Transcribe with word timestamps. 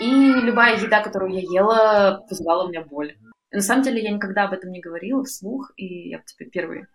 И 0.00 0.10
любая 0.10 0.78
еда, 0.78 1.02
которую 1.02 1.32
я 1.32 1.40
ела, 1.40 2.24
вызывала 2.28 2.64
у 2.64 2.68
меня 2.68 2.82
боль. 2.82 3.16
На 3.50 3.60
самом 3.60 3.82
деле 3.82 4.02
я 4.02 4.10
никогда 4.10 4.44
об 4.44 4.52
этом 4.52 4.70
не 4.70 4.80
говорила 4.80 5.24
вслух, 5.24 5.72
и 5.76 6.08
я 6.08 6.20
теперь 6.24 6.50
первый 6.50 6.86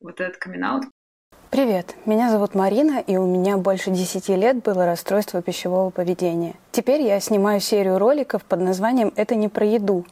вот 0.00 0.20
этот 0.20 0.36
камин 0.38 0.64
-аут. 0.64 0.82
Привет, 1.50 1.94
меня 2.04 2.30
зовут 2.30 2.56
Марина, 2.56 2.98
и 2.98 3.16
у 3.16 3.26
меня 3.26 3.56
больше 3.58 3.92
10 3.92 4.28
лет 4.30 4.60
было 4.64 4.86
расстройство 4.86 5.40
пищевого 5.40 5.90
поведения. 5.90 6.54
Теперь 6.72 7.02
я 7.02 7.20
снимаю 7.20 7.60
серию 7.60 7.98
роликов 7.98 8.44
под 8.44 8.60
названием 8.60 9.12
«Это 9.14 9.36
не 9.36 9.48
про 9.48 9.64
еду», 9.64 10.04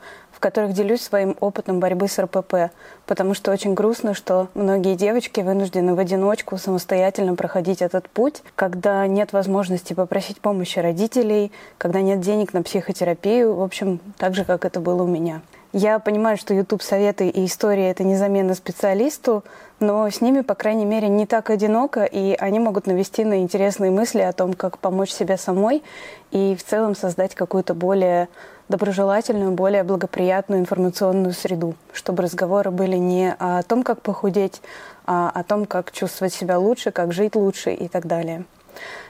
которых 0.42 0.72
делюсь 0.72 1.00
своим 1.00 1.36
опытом 1.40 1.78
борьбы 1.78 2.08
с 2.08 2.18
РПП, 2.18 2.72
потому 3.06 3.32
что 3.32 3.52
очень 3.52 3.74
грустно, 3.74 4.12
что 4.12 4.48
многие 4.54 4.96
девочки 4.96 5.40
вынуждены 5.40 5.94
в 5.94 5.98
одиночку 5.98 6.58
самостоятельно 6.58 7.36
проходить 7.36 7.80
этот 7.80 8.10
путь, 8.10 8.42
когда 8.56 9.06
нет 9.06 9.32
возможности 9.32 9.94
попросить 9.94 10.40
помощи 10.40 10.80
родителей, 10.80 11.52
когда 11.78 12.02
нет 12.02 12.20
денег 12.20 12.52
на 12.52 12.62
психотерапию, 12.62 13.54
в 13.54 13.62
общем, 13.62 14.00
так 14.18 14.34
же, 14.34 14.44
как 14.44 14.64
это 14.64 14.80
было 14.80 15.04
у 15.04 15.06
меня. 15.06 15.40
Я 15.72 15.98
понимаю, 16.00 16.36
что 16.36 16.52
YouTube 16.52 16.82
советы 16.82 17.28
и 17.28 17.46
истории 17.46 17.84
это 17.84 18.04
не 18.04 18.14
замена 18.14 18.54
специалисту, 18.54 19.42
но 19.80 20.10
с 20.10 20.20
ними, 20.20 20.42
по 20.42 20.54
крайней 20.54 20.84
мере, 20.84 21.08
не 21.08 21.24
так 21.24 21.48
одиноко, 21.48 22.04
и 22.04 22.34
они 22.34 22.58
могут 22.58 22.86
навести 22.86 23.24
на 23.24 23.40
интересные 23.40 23.90
мысли 23.90 24.20
о 24.20 24.34
том, 24.34 24.52
как 24.52 24.78
помочь 24.78 25.10
себе 25.10 25.38
самой 25.38 25.82
и 26.30 26.54
в 26.56 26.62
целом 26.62 26.94
создать 26.94 27.34
какую-то 27.34 27.72
более 27.72 28.28
доброжелательную, 28.72 29.52
более 29.52 29.82
благоприятную 29.84 30.60
информационную 30.60 31.34
среду, 31.34 31.74
чтобы 31.92 32.22
разговоры 32.22 32.70
были 32.70 32.96
не 32.96 33.36
о 33.38 33.62
том, 33.62 33.82
как 33.82 34.00
похудеть, 34.00 34.62
а 35.06 35.30
о 35.32 35.44
том, 35.44 35.66
как 35.66 35.92
чувствовать 35.92 36.32
себя 36.32 36.58
лучше, 36.58 36.90
как 36.90 37.12
жить 37.12 37.36
лучше 37.36 37.72
и 37.74 37.86
так 37.86 38.06
далее. 38.06 38.44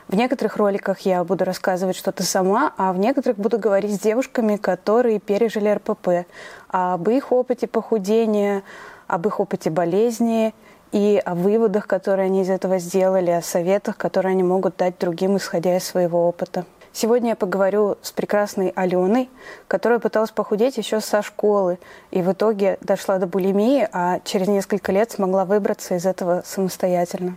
В 0.09 0.17
некоторых 0.17 0.57
роликах 0.57 1.01
я 1.01 1.23
буду 1.23 1.45
рассказывать 1.45 1.97
что-то 1.97 2.25
сама, 2.25 2.73
а 2.77 2.93
в 2.93 2.99
некоторых 2.99 3.39
буду 3.39 3.59
говорить 3.59 3.95
с 3.95 4.01
девушками, 4.01 4.57
которые 4.57 5.21
пережили 5.21 5.69
РПП, 5.69 6.27
об 6.69 7.09
их 7.09 7.31
опыте 7.31 7.69
похудения, 7.69 8.65
об 9.07 9.29
их 9.29 9.39
опыте 9.39 9.71
болезни 9.71 10.55
и 10.91 11.23
о 11.25 11.37
выводах, 11.37 11.87
которые 11.87 12.27
они 12.27 12.43
из 12.43 12.51
этого 12.51 12.79
сделали, 12.79 13.31
о 13.31 13.43
советах, 13.43 13.97
которые 13.97 14.33
они 14.33 14.43
могут 14.43 14.77
дать 14.77 14.99
другим, 14.99 15.37
исходя 15.37 15.77
из 15.77 15.85
своего 15.85 16.27
опыта. 16.29 16.65
Сегодня 16.95 17.31
я 17.31 17.37
поговорю 17.37 17.97
с 18.03 18.13
прекрасной 18.13 18.69
Аленой, 18.77 19.31
которая 19.67 19.99
пыталась 19.99 20.31
похудеть 20.31 20.77
еще 20.77 21.01
со 21.01 21.23
школы 21.23 21.79
и 22.11 22.21
в 22.21 22.33
итоге 22.33 22.77
дошла 22.83 23.19
до 23.19 23.27
булимии, 23.27 23.89
а 23.93 24.21
через 24.21 24.47
несколько 24.49 24.93
лет 24.93 25.11
смогла 25.11 25.47
выбраться 25.47 25.95
из 25.95 26.05
этого 26.05 26.43
самостоятельно. 26.45 27.37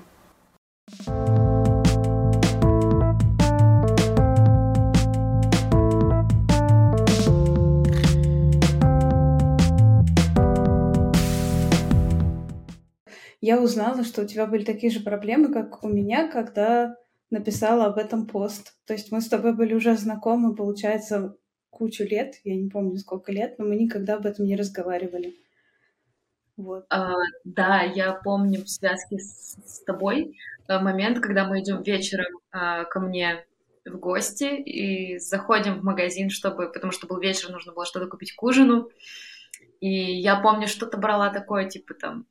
я 13.45 13.61
узнала, 13.61 14.03
что 14.03 14.23
у 14.23 14.25
тебя 14.25 14.47
были 14.47 14.63
такие 14.63 14.91
же 14.91 15.01
проблемы, 15.01 15.53
как 15.53 15.83
у 15.83 15.87
меня, 15.87 16.27
когда 16.27 16.95
написала 17.29 17.85
об 17.85 17.97
этом 17.97 18.27
пост. 18.27 18.75
То 18.85 18.93
есть 18.93 19.11
мы 19.11 19.21
с 19.21 19.27
тобой 19.27 19.53
были 19.53 19.73
уже 19.73 19.95
знакомы, 19.95 20.55
получается, 20.55 21.35
кучу 21.69 22.03
лет, 22.03 22.35
я 22.43 22.55
не 22.55 22.69
помню 22.69 22.97
сколько 22.97 23.31
лет, 23.31 23.59
но 23.59 23.65
мы 23.65 23.75
никогда 23.75 24.15
об 24.15 24.25
этом 24.25 24.45
не 24.45 24.55
разговаривали. 24.55 25.35
Вот. 26.57 26.85
А, 26.89 27.13
да, 27.43 27.81
я 27.81 28.13
помню 28.13 28.63
в 28.63 28.69
связке 28.69 29.19
с, 29.19 29.57
с 29.65 29.83
тобой 29.83 30.37
э, 30.69 30.79
момент, 30.79 31.19
когда 31.19 31.45
мы 31.45 31.59
идем 31.59 31.83
вечером 31.83 32.39
а, 32.51 32.85
ко 32.85 33.01
мне 33.01 33.45
в 33.85 33.97
гости 33.97 34.55
и 34.55 35.19
заходим 35.19 35.79
в 35.79 35.83
магазин, 35.83 36.29
чтобы, 36.29 36.71
потому 36.71 36.91
что 36.91 37.07
был 37.07 37.19
вечер, 37.19 37.49
нужно 37.51 37.73
было 37.73 37.85
что-то 37.85 38.07
купить 38.07 38.33
к 38.33 38.41
ужину. 38.41 38.89
И 39.81 39.89
я 39.89 40.39
помню, 40.39 40.67
что-то 40.67 40.97
брала 40.97 41.29
такое, 41.29 41.67
типа 41.69 41.93
там 41.93 42.25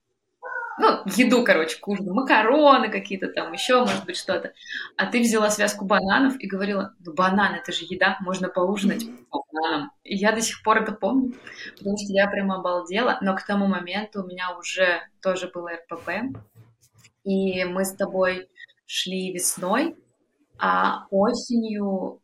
ну, 0.79 1.03
еду, 1.07 1.45
короче, 1.45 1.79
к 1.79 1.87
ужину, 1.87 2.15
макароны 2.15 2.89
какие-то 2.89 3.29
там, 3.29 3.53
еще, 3.53 3.81
может 3.81 4.05
быть, 4.05 4.17
что-то. 4.17 4.53
А 4.97 5.07
ты 5.07 5.21
взяла 5.21 5.51
связку 5.51 5.85
бананов 5.85 6.39
и 6.39 6.47
говорила, 6.47 6.95
ну, 7.05 7.15
банан, 7.15 7.55
это 7.55 7.73
же 7.73 7.85
еда, 7.89 8.17
можно 8.21 8.49
поужинать 8.49 9.05
бананом. 9.31 9.93
И 10.03 10.17
я 10.17 10.33
до 10.33 10.41
сих 10.41 10.63
пор 10.63 10.83
это 10.83 10.93
помню, 10.93 11.35
потому 11.77 11.97
что 11.97 12.13
я 12.13 12.29
прямо 12.29 12.57
обалдела, 12.57 13.19
но 13.21 13.37
к 13.37 13.45
тому 13.45 13.67
моменту 13.67 14.23
у 14.23 14.27
меня 14.27 14.57
уже 14.57 15.03
тоже 15.23 15.51
было 15.53 15.71
РПП, 15.73 16.39
и 17.25 17.65
мы 17.65 17.85
с 17.85 17.95
тобой 17.95 18.49
шли 18.87 19.33
весной, 19.33 19.97
а 20.59 21.07
осенью 21.11 22.21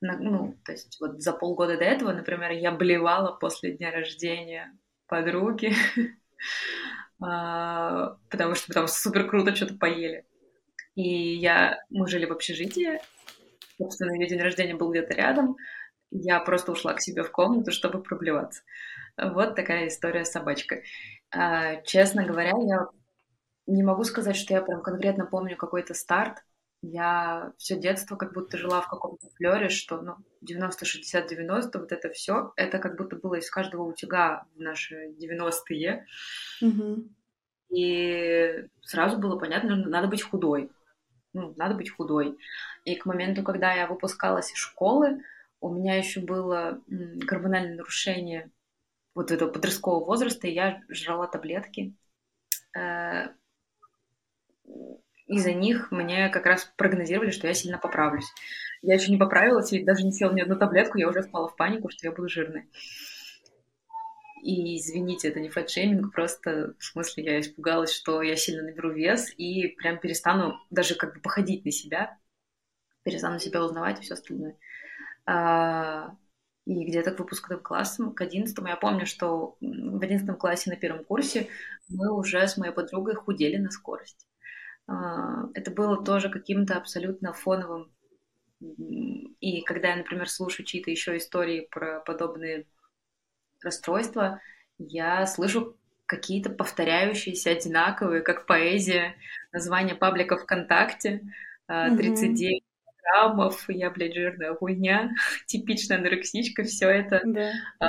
ну, 0.00 0.54
то 0.66 0.72
есть 0.72 0.98
вот 1.00 1.22
за 1.22 1.32
полгода 1.32 1.78
до 1.78 1.84
этого, 1.84 2.12
например, 2.12 2.50
я 2.50 2.72
блевала 2.72 3.32
после 3.32 3.72
дня 3.72 3.90
рождения 3.90 4.76
подруги, 5.06 5.72
потому 7.24 8.54
что 8.54 8.72
там 8.72 8.88
супер 8.88 9.28
круто 9.28 9.54
что-то 9.54 9.74
поели. 9.74 10.26
И 10.94 11.36
я, 11.36 11.82
мы 11.90 12.06
жили 12.06 12.26
в 12.26 12.32
общежитии, 12.32 13.00
собственно, 13.78 14.12
ее 14.12 14.28
день 14.28 14.40
рождения 14.40 14.74
был 14.74 14.90
где-то 14.90 15.14
рядом, 15.14 15.56
я 16.10 16.38
просто 16.40 16.72
ушла 16.72 16.94
к 16.94 17.00
себе 17.00 17.22
в 17.24 17.32
комнату, 17.32 17.72
чтобы 17.72 18.02
проблеваться. 18.02 18.62
Вот 19.16 19.56
такая 19.56 19.88
история 19.88 20.24
с 20.24 20.30
собачкой. 20.30 20.84
А, 21.30 21.76
честно 21.82 22.24
говоря, 22.24 22.52
я 22.66 22.86
не 23.66 23.82
могу 23.82 24.04
сказать, 24.04 24.36
что 24.36 24.54
я 24.54 24.62
прям 24.62 24.82
конкретно 24.82 25.26
помню 25.26 25.56
какой-то 25.56 25.94
старт, 25.94 26.44
я 26.90 27.52
все 27.58 27.78
детство 27.78 28.16
как 28.16 28.32
будто 28.32 28.58
жила 28.58 28.80
в 28.80 28.88
каком-то 28.88 29.28
флере, 29.36 29.68
что 29.68 30.00
ну, 30.00 30.16
90-60-90, 30.44 31.78
вот 31.78 31.92
это 31.92 32.10
все, 32.10 32.52
это 32.56 32.78
как 32.78 32.96
будто 32.96 33.16
было 33.16 33.34
из 33.36 33.50
каждого 33.50 33.82
утюга 33.82 34.46
в 34.54 34.60
наши 34.60 35.10
90-е. 35.10 36.06
Угу. 36.62 37.08
И 37.70 38.68
сразу 38.82 39.18
было 39.18 39.38
понятно, 39.38 39.80
что 39.80 39.88
надо 39.88 40.08
быть 40.08 40.22
худой. 40.22 40.70
Ну, 41.32 41.54
надо 41.56 41.74
быть 41.74 41.90
худой. 41.90 42.38
И 42.84 42.94
к 42.94 43.06
моменту, 43.06 43.42
когда 43.42 43.72
я 43.72 43.86
выпускалась 43.86 44.52
из 44.52 44.58
школы, 44.58 45.22
у 45.60 45.72
меня 45.72 45.96
еще 45.96 46.20
было 46.20 46.80
гормональное 46.86 47.76
нарушение 47.76 48.50
вот 49.14 49.30
этого 49.30 49.50
подросткового 49.50 50.04
возраста, 50.04 50.46
и 50.46 50.52
я 50.52 50.82
жрала 50.88 51.26
таблетки 51.26 51.94
э, 52.76 53.28
из-за 55.26 55.52
них 55.52 55.90
мне 55.90 56.28
как 56.28 56.46
раз 56.46 56.70
прогнозировали, 56.76 57.30
что 57.30 57.46
я 57.46 57.54
сильно 57.54 57.78
поправлюсь. 57.78 58.30
Я 58.82 58.94
еще 58.94 59.10
не 59.10 59.16
поправилась 59.16 59.72
и 59.72 59.82
даже 59.82 60.04
не 60.04 60.12
села 60.12 60.32
ни 60.32 60.40
одну 60.40 60.56
таблетку, 60.56 60.98
я 60.98 61.08
уже 61.08 61.22
спала 61.22 61.48
в 61.48 61.56
панику, 61.56 61.88
что 61.88 62.06
я 62.06 62.12
буду 62.12 62.28
жирной. 62.28 62.68
И 64.42 64.76
извините, 64.76 65.28
это 65.28 65.40
не 65.40 65.48
фэтшейминг, 65.48 66.12
просто 66.12 66.74
в 66.78 66.84
смысле 66.84 67.24
я 67.24 67.40
испугалась, 67.40 67.92
что 67.92 68.20
я 68.20 68.36
сильно 68.36 68.62
наберу 68.62 68.92
вес 68.92 69.32
и 69.38 69.68
прям 69.68 69.98
перестану 69.98 70.60
даже 70.68 70.96
как 70.96 71.14
бы 71.14 71.20
походить 71.20 71.64
на 71.64 71.70
себя, 71.70 72.18
перестану 73.04 73.38
себя 73.38 73.64
узнавать 73.64 74.00
и 74.00 74.02
все 74.02 74.14
остальное. 74.14 74.58
А, 75.24 76.14
и 76.66 76.84
где-то 76.84 77.12
к 77.12 77.18
выпускным 77.20 77.60
классам, 77.60 78.14
к 78.14 78.20
одиннадцатому, 78.20 78.68
я 78.68 78.76
помню, 78.76 79.06
что 79.06 79.56
в 79.60 80.02
одиннадцатом 80.02 80.36
классе 80.36 80.68
на 80.68 80.76
первом 80.76 81.04
курсе 81.04 81.48
мы 81.88 82.14
уже 82.14 82.46
с 82.46 82.58
моей 82.58 82.74
подругой 82.74 83.14
худели 83.14 83.56
на 83.56 83.70
скорость. 83.70 84.26
А, 84.86 85.48
это 85.54 85.70
было 85.70 86.02
тоже 86.04 86.28
каким-то 86.28 86.76
абсолютно 86.76 87.32
фоновым. 87.32 87.90
И 89.40 89.62
когда 89.62 89.90
я, 89.90 89.96
например, 89.96 90.28
слушаю 90.28 90.64
чьи-то 90.66 90.90
еще 90.90 91.16
истории 91.16 91.68
про 91.70 92.00
подобные 92.00 92.66
расстройства, 93.62 94.40
я 94.78 95.26
слышу 95.26 95.76
какие-то 96.06 96.50
повторяющиеся, 96.50 97.50
одинаковые, 97.50 98.22
как 98.22 98.46
поэзия, 98.46 99.16
название 99.52 99.94
паблика 99.94 100.36
ВКонтакте, 100.36 101.22
39 101.66 102.62
mm-hmm. 102.62 102.90
граммов, 103.02 103.64
я, 103.68 103.90
блядь, 103.90 104.14
жирная 104.14 104.54
хуйня, 104.54 105.10
типичная 105.46 105.98
анорексичка, 105.98 106.62
все 106.64 106.88
это 106.88 107.22
да. 107.24 107.52
А, 107.80 107.86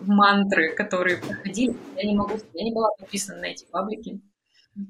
мантры, 0.00 0.74
которые 0.74 1.18
проходили. 1.18 1.76
Я 1.96 2.08
не 2.08 2.16
могу, 2.16 2.38
я 2.54 2.64
не 2.64 2.72
была 2.72 2.90
подписана 2.98 3.40
на 3.40 3.46
эти 3.46 3.66
паблики, 3.66 4.20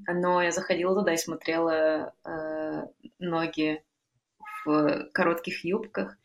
но 0.07 0.43
я 0.43 0.51
заходила 0.51 0.95
туда 0.95 1.15
и 1.15 1.19
смотрела 1.19 2.13
э, 2.25 2.87
ноги 3.19 3.83
в 4.65 5.09
коротких 5.13 5.65
юбках. 5.65 6.17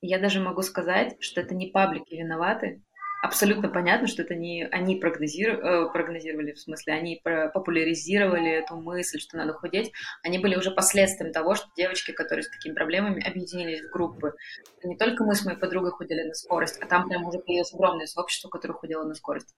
И 0.00 0.08
я 0.08 0.18
даже 0.18 0.40
могу 0.40 0.62
сказать, 0.62 1.16
что 1.20 1.40
это 1.40 1.54
не 1.54 1.68
паблики 1.68 2.14
виноваты. 2.14 2.82
Абсолютно 3.22 3.68
понятно, 3.68 4.08
что 4.08 4.22
это 4.22 4.34
не 4.34 4.64
они 4.64 4.96
прогнозировали, 4.96 5.88
э, 5.88 5.92
прогнозировали, 5.92 6.52
в 6.52 6.58
смысле, 6.58 6.94
они 6.94 7.22
популяризировали 7.22 8.50
эту 8.50 8.74
мысль, 8.74 9.20
что 9.20 9.36
надо 9.36 9.52
худеть. 9.52 9.92
Они 10.24 10.38
были 10.38 10.56
уже 10.56 10.72
последствием 10.72 11.32
того, 11.32 11.54
что 11.54 11.68
девочки, 11.76 12.10
которые 12.10 12.42
с 12.42 12.50
такими 12.50 12.74
проблемами, 12.74 13.24
объединились 13.24 13.82
в 13.82 13.92
группы. 13.92 14.34
не 14.82 14.96
только 14.96 15.22
мы 15.22 15.36
с 15.36 15.44
моей 15.44 15.58
подругой 15.58 15.92
худели 15.92 16.24
на 16.24 16.34
скорость, 16.34 16.82
а 16.82 16.86
там 16.86 17.08
прям 17.08 17.24
уже 17.24 17.38
появилось 17.38 17.72
огромное 17.72 18.06
сообщество, 18.06 18.48
которое 18.48 18.74
худело 18.74 19.04
на 19.04 19.14
скорость. 19.14 19.54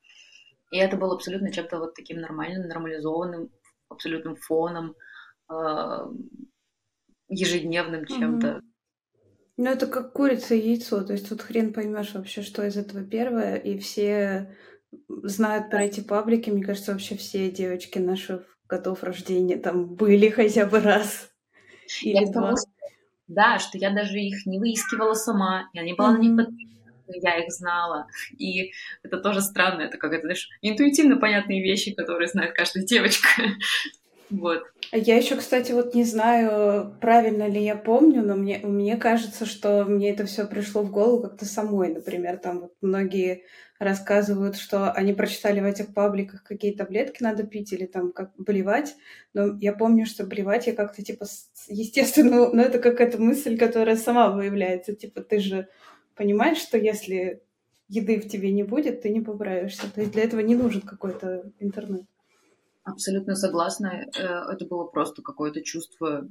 И 0.70 0.78
это 0.78 0.96
было 0.96 1.14
абсолютно 1.14 1.52
чем-то 1.52 1.78
вот 1.78 1.94
таким 1.94 2.20
нормальным, 2.20 2.68
нормализованным, 2.68 3.50
абсолютным 3.88 4.36
фоном, 4.36 4.94
э, 5.50 5.98
ежедневным 7.28 8.06
чем-то. 8.06 8.60
Ну, 9.56 9.70
это 9.70 9.86
как 9.86 10.12
курица 10.12 10.54
и 10.54 10.68
яйцо. 10.70 11.04
То 11.04 11.12
есть 11.12 11.28
тут 11.28 11.42
хрен 11.42 11.72
поймешь 11.72 12.12
вообще, 12.14 12.42
что 12.42 12.66
из 12.66 12.76
этого 12.76 13.04
первое. 13.04 13.56
И 13.56 13.78
все 13.78 14.52
знают 15.22 15.70
про 15.70 15.84
эти 15.84 16.00
паблики. 16.00 16.50
Мне 16.50 16.64
кажется, 16.64 16.92
вообще 16.92 17.16
все 17.16 17.50
девочки 17.50 17.98
наших 17.98 18.42
годов 18.68 19.04
рождения 19.04 19.56
там 19.56 19.94
были 19.94 20.28
хотя 20.28 20.66
бы 20.66 20.80
раз. 20.80 21.30
Или 22.02 22.24
два. 22.32 22.54
да, 23.28 23.58
что 23.58 23.78
я 23.78 23.90
даже 23.90 24.18
их 24.18 24.46
не 24.46 24.58
выискивала 24.58 25.14
сама. 25.14 25.68
Я 25.72 25.84
не 25.84 25.94
была 25.94 26.14
mm-hmm. 26.14 26.16
на 26.16 26.18
них 26.18 26.36
подписана 26.36 26.73
я 27.08 27.38
их 27.38 27.52
знала. 27.52 28.06
И 28.38 28.72
это 29.02 29.18
тоже 29.18 29.40
странно, 29.40 29.82
это 29.82 29.98
как 29.98 30.12
это, 30.12 30.22
знаешь, 30.22 30.48
интуитивно 30.62 31.16
понятные 31.16 31.62
вещи, 31.62 31.94
которые 31.94 32.28
знает 32.28 32.54
каждая 32.54 32.84
девочка. 32.84 33.28
Вот. 34.30 34.64
Я 34.90 35.16
еще, 35.16 35.36
кстати, 35.36 35.72
вот 35.72 35.94
не 35.94 36.02
знаю, 36.02 36.96
правильно 37.00 37.46
ли 37.46 37.62
я 37.62 37.76
помню, 37.76 38.22
но 38.22 38.34
мне, 38.34 38.58
мне 38.62 38.96
кажется, 38.96 39.44
что 39.46 39.84
мне 39.84 40.10
это 40.10 40.24
все 40.24 40.46
пришло 40.46 40.82
в 40.82 40.90
голову 40.90 41.22
как-то 41.22 41.44
самой. 41.44 41.92
Например, 41.92 42.38
там 42.38 42.60
вот 42.60 42.72
многие 42.80 43.44
рассказывают, 43.78 44.56
что 44.56 44.92
они 44.92 45.12
прочитали 45.12 45.60
в 45.60 45.64
этих 45.64 45.92
пабликах, 45.92 46.42
какие 46.42 46.74
таблетки 46.74 47.22
надо 47.22 47.44
пить 47.44 47.72
или 47.72 47.86
там 47.86 48.12
как 48.12 48.32
блевать. 48.36 48.94
Но 49.34 49.56
я 49.60 49.72
помню, 49.72 50.06
что 50.06 50.24
блевать 50.24 50.66
я 50.66 50.74
как-то 50.74 51.02
типа 51.02 51.26
естественно, 51.68 52.48
но 52.52 52.62
это 52.62 52.78
какая-то 52.78 53.18
мысль, 53.20 53.58
которая 53.58 53.96
сама 53.96 54.30
выявляется. 54.30 54.94
Типа 54.94 55.22
ты 55.22 55.40
же 55.40 55.68
понимаешь, 56.14 56.58
что 56.58 56.78
если 56.78 57.42
еды 57.88 58.20
в 58.20 58.28
тебе 58.28 58.50
не 58.52 58.62
будет, 58.62 59.02
ты 59.02 59.10
не 59.10 59.20
поправишься. 59.20 59.92
То 59.92 60.00
есть 60.00 60.12
для 60.12 60.24
этого 60.24 60.40
не 60.40 60.54
нужен 60.54 60.80
какой-то 60.80 61.52
интернет. 61.58 62.06
Абсолютно 62.82 63.34
согласна. 63.34 64.06
Э, 64.16 64.52
это 64.52 64.66
было 64.66 64.84
просто 64.84 65.22
какое-то 65.22 65.62
чувство, 65.62 66.28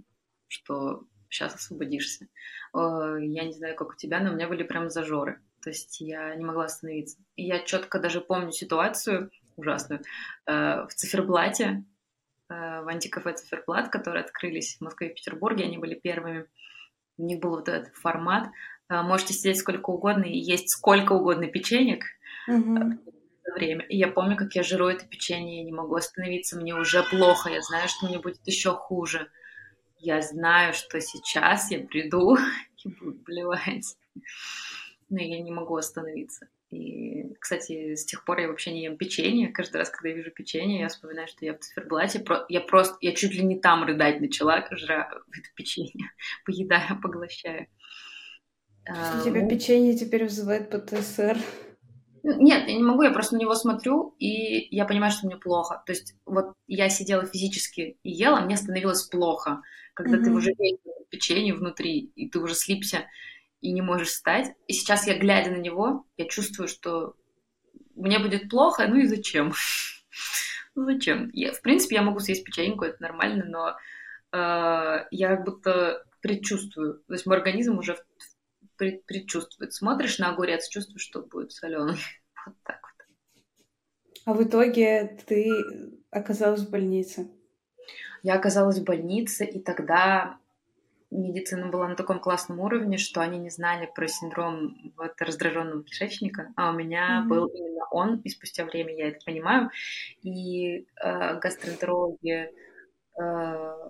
что 0.47 1.05
сейчас 1.29 1.55
освободишься. 1.55 2.27
Э, 2.75 3.17
я 3.19 3.45
не 3.45 3.53
знаю, 3.53 3.75
как 3.75 3.89
у 3.89 3.95
тебя, 3.95 4.19
но 4.19 4.31
у 4.31 4.35
меня 4.35 4.47
были 4.47 4.63
прям 4.63 4.89
зажоры. 4.89 5.41
То 5.63 5.69
есть 5.69 5.99
я 6.01 6.35
не 6.35 6.43
могла 6.43 6.65
остановиться. 6.65 7.17
Я 7.35 7.59
четко 7.59 7.99
даже 7.99 8.21
помню 8.21 8.51
ситуацию 8.51 9.31
ужасную 9.55 10.01
э, 10.45 10.85
в 10.85 10.89
циферблате, 10.93 11.85
в 12.49 12.87
антикафе 12.87 13.33
циферблат, 13.33 13.89
которые 13.89 14.23
открылись 14.23 14.75
в 14.75 14.81
Москве 14.81 15.09
и 15.09 15.13
Петербурге. 15.15 15.63
Они 15.63 15.79
были 15.79 15.95
первыми. 15.95 16.45
У 17.17 17.23
них 17.23 17.39
был 17.39 17.51
вот 17.51 17.67
этот 17.67 17.95
формат. 17.95 18.49
Можете 19.01 19.33
сидеть 19.33 19.57
сколько 19.57 19.89
угодно 19.89 20.25
и 20.25 20.37
есть 20.37 20.69
сколько 20.69 21.13
угодно 21.13 21.47
печенек. 21.47 22.03
Mm-hmm 22.49 22.99
время. 23.53 23.85
И 23.85 23.97
я 23.97 24.07
помню, 24.07 24.35
как 24.35 24.53
я 24.55 24.63
жру 24.63 24.87
это 24.87 25.05
печенье, 25.05 25.59
я 25.59 25.63
не 25.63 25.71
могу 25.71 25.95
остановиться, 25.95 26.57
мне 26.57 26.75
уже 26.75 27.03
плохо, 27.03 27.49
я 27.49 27.61
знаю, 27.61 27.87
что 27.87 28.07
мне 28.07 28.19
будет 28.19 28.45
еще 28.45 28.71
хуже. 28.71 29.29
Я 29.99 30.21
знаю, 30.21 30.73
что 30.73 30.99
сейчас 30.99 31.71
я 31.71 31.79
приду 31.79 32.35
и 32.83 32.89
буду 32.89 33.19
блевать. 33.25 33.95
Но 35.09 35.19
я 35.19 35.41
не 35.41 35.51
могу 35.51 35.75
остановиться. 35.75 36.47
И, 36.71 37.35
кстати, 37.39 37.95
с 37.95 38.03
тех 38.05 38.25
пор 38.25 38.39
я 38.39 38.47
вообще 38.47 38.73
не 38.73 38.83
ем 38.83 38.97
печенье. 38.97 39.49
Каждый 39.49 39.77
раз, 39.77 39.91
когда 39.91 40.09
я 40.09 40.15
вижу 40.15 40.31
печенье, 40.31 40.79
я 40.79 40.87
вспоминаю, 40.87 41.27
что 41.27 41.45
я 41.45 41.53
в 41.53 41.59
циферблате. 41.59 42.25
Я 42.49 42.61
просто, 42.61 42.97
я 42.99 43.13
чуть 43.13 43.33
ли 43.33 43.43
не 43.43 43.59
там 43.59 43.83
рыдать 43.83 44.19
начала, 44.19 44.65
жра 44.71 45.09
это 45.31 45.49
печенье, 45.55 46.11
поедая, 46.45 46.99
поглощая. 47.01 47.67
Что 48.85 49.23
тебя 49.23 49.47
печенье 49.47 49.95
теперь 49.95 50.23
вызывает 50.23 50.69
ПТСР? 50.69 51.37
Нет, 52.23 52.67
я 52.67 52.75
не 52.75 52.83
могу, 52.83 53.03
я 53.03 53.11
просто 53.11 53.35
на 53.35 53.39
него 53.39 53.53
смотрю, 53.53 54.15
и 54.17 54.73
я 54.75 54.85
понимаю, 54.85 55.11
что 55.11 55.27
мне 55.27 55.35
плохо. 55.35 55.83
То 55.85 55.91
есть 55.91 56.15
вот 56.25 56.53
я 56.67 56.87
сидела 56.89 57.25
физически 57.25 57.97
и 58.01 58.11
ела, 58.11 58.39
мне 58.41 58.55
становилось 58.55 59.03
плохо. 59.03 59.61
Когда 59.93 60.17
mm-hmm. 60.17 60.23
ты 60.23 60.31
уже 60.31 60.53
печенье 61.09 61.53
внутри, 61.53 62.11
и 62.15 62.29
ты 62.29 62.39
уже 62.39 62.55
слипся, 62.55 63.05
и 63.61 63.71
не 63.71 63.81
можешь 63.81 64.09
встать. 64.09 64.53
И 64.67 64.73
сейчас 64.73 65.05
я, 65.05 65.17
глядя 65.17 65.51
на 65.51 65.57
него, 65.57 66.05
я 66.17 66.25
чувствую, 66.25 66.67
что 66.67 67.15
мне 67.95 68.19
будет 68.19 68.49
плохо, 68.49 68.87
ну 68.87 68.97
и 68.97 69.05
зачем? 69.05 69.53
ну 70.75 70.85
зачем? 70.85 71.29
Я, 71.33 71.51
в 71.51 71.61
принципе, 71.61 71.95
я 71.95 72.01
могу 72.01 72.19
съесть 72.19 72.43
печеньку, 72.43 72.85
это 72.85 73.01
нормально, 73.01 73.45
но 73.45 73.69
э, 74.31 75.05
я 75.11 75.27
как 75.35 75.45
будто 75.45 76.05
предчувствую. 76.21 77.03
То 77.07 77.13
есть 77.13 77.25
мой 77.25 77.37
организм 77.37 77.77
уже 77.77 77.97
предчувствует. 78.91 79.73
Смотришь 79.73 80.19
на 80.19 80.29
огурец, 80.29 80.67
чувствуешь, 80.67 81.03
что 81.03 81.21
будет 81.21 81.51
соленый. 81.51 81.97
Вот 82.45 82.57
так 82.63 82.81
вот. 82.81 83.07
А 84.25 84.33
в 84.33 84.43
итоге 84.43 85.17
ты 85.25 85.49
оказалась 86.11 86.63
в 86.63 86.69
больнице? 86.69 87.29
Я 88.21 88.35
оказалась 88.35 88.79
в 88.79 88.83
больнице, 88.83 89.45
и 89.45 89.61
тогда 89.61 90.39
медицина 91.13 91.67
была 91.69 91.87
на 91.87 91.95
таком 91.95 92.19
классном 92.19 92.59
уровне, 92.59 92.97
что 92.97 93.21
они 93.21 93.37
не 93.37 93.49
знали 93.49 93.89
про 93.93 94.07
синдром 94.07 94.93
вот, 94.97 95.13
раздраженного 95.19 95.83
кишечника, 95.83 96.51
а 96.55 96.71
у 96.71 96.73
меня 96.73 97.21
mm-hmm. 97.21 97.27
был 97.27 97.47
именно 97.47 97.85
он, 97.91 98.19
и 98.21 98.29
спустя 98.29 98.65
время 98.65 98.95
я 98.95 99.09
это 99.09 99.19
понимаю. 99.25 99.69
И 100.21 100.87
э, 101.01 101.39
гастроэнтерологи 101.39 102.49
э, 103.21 103.89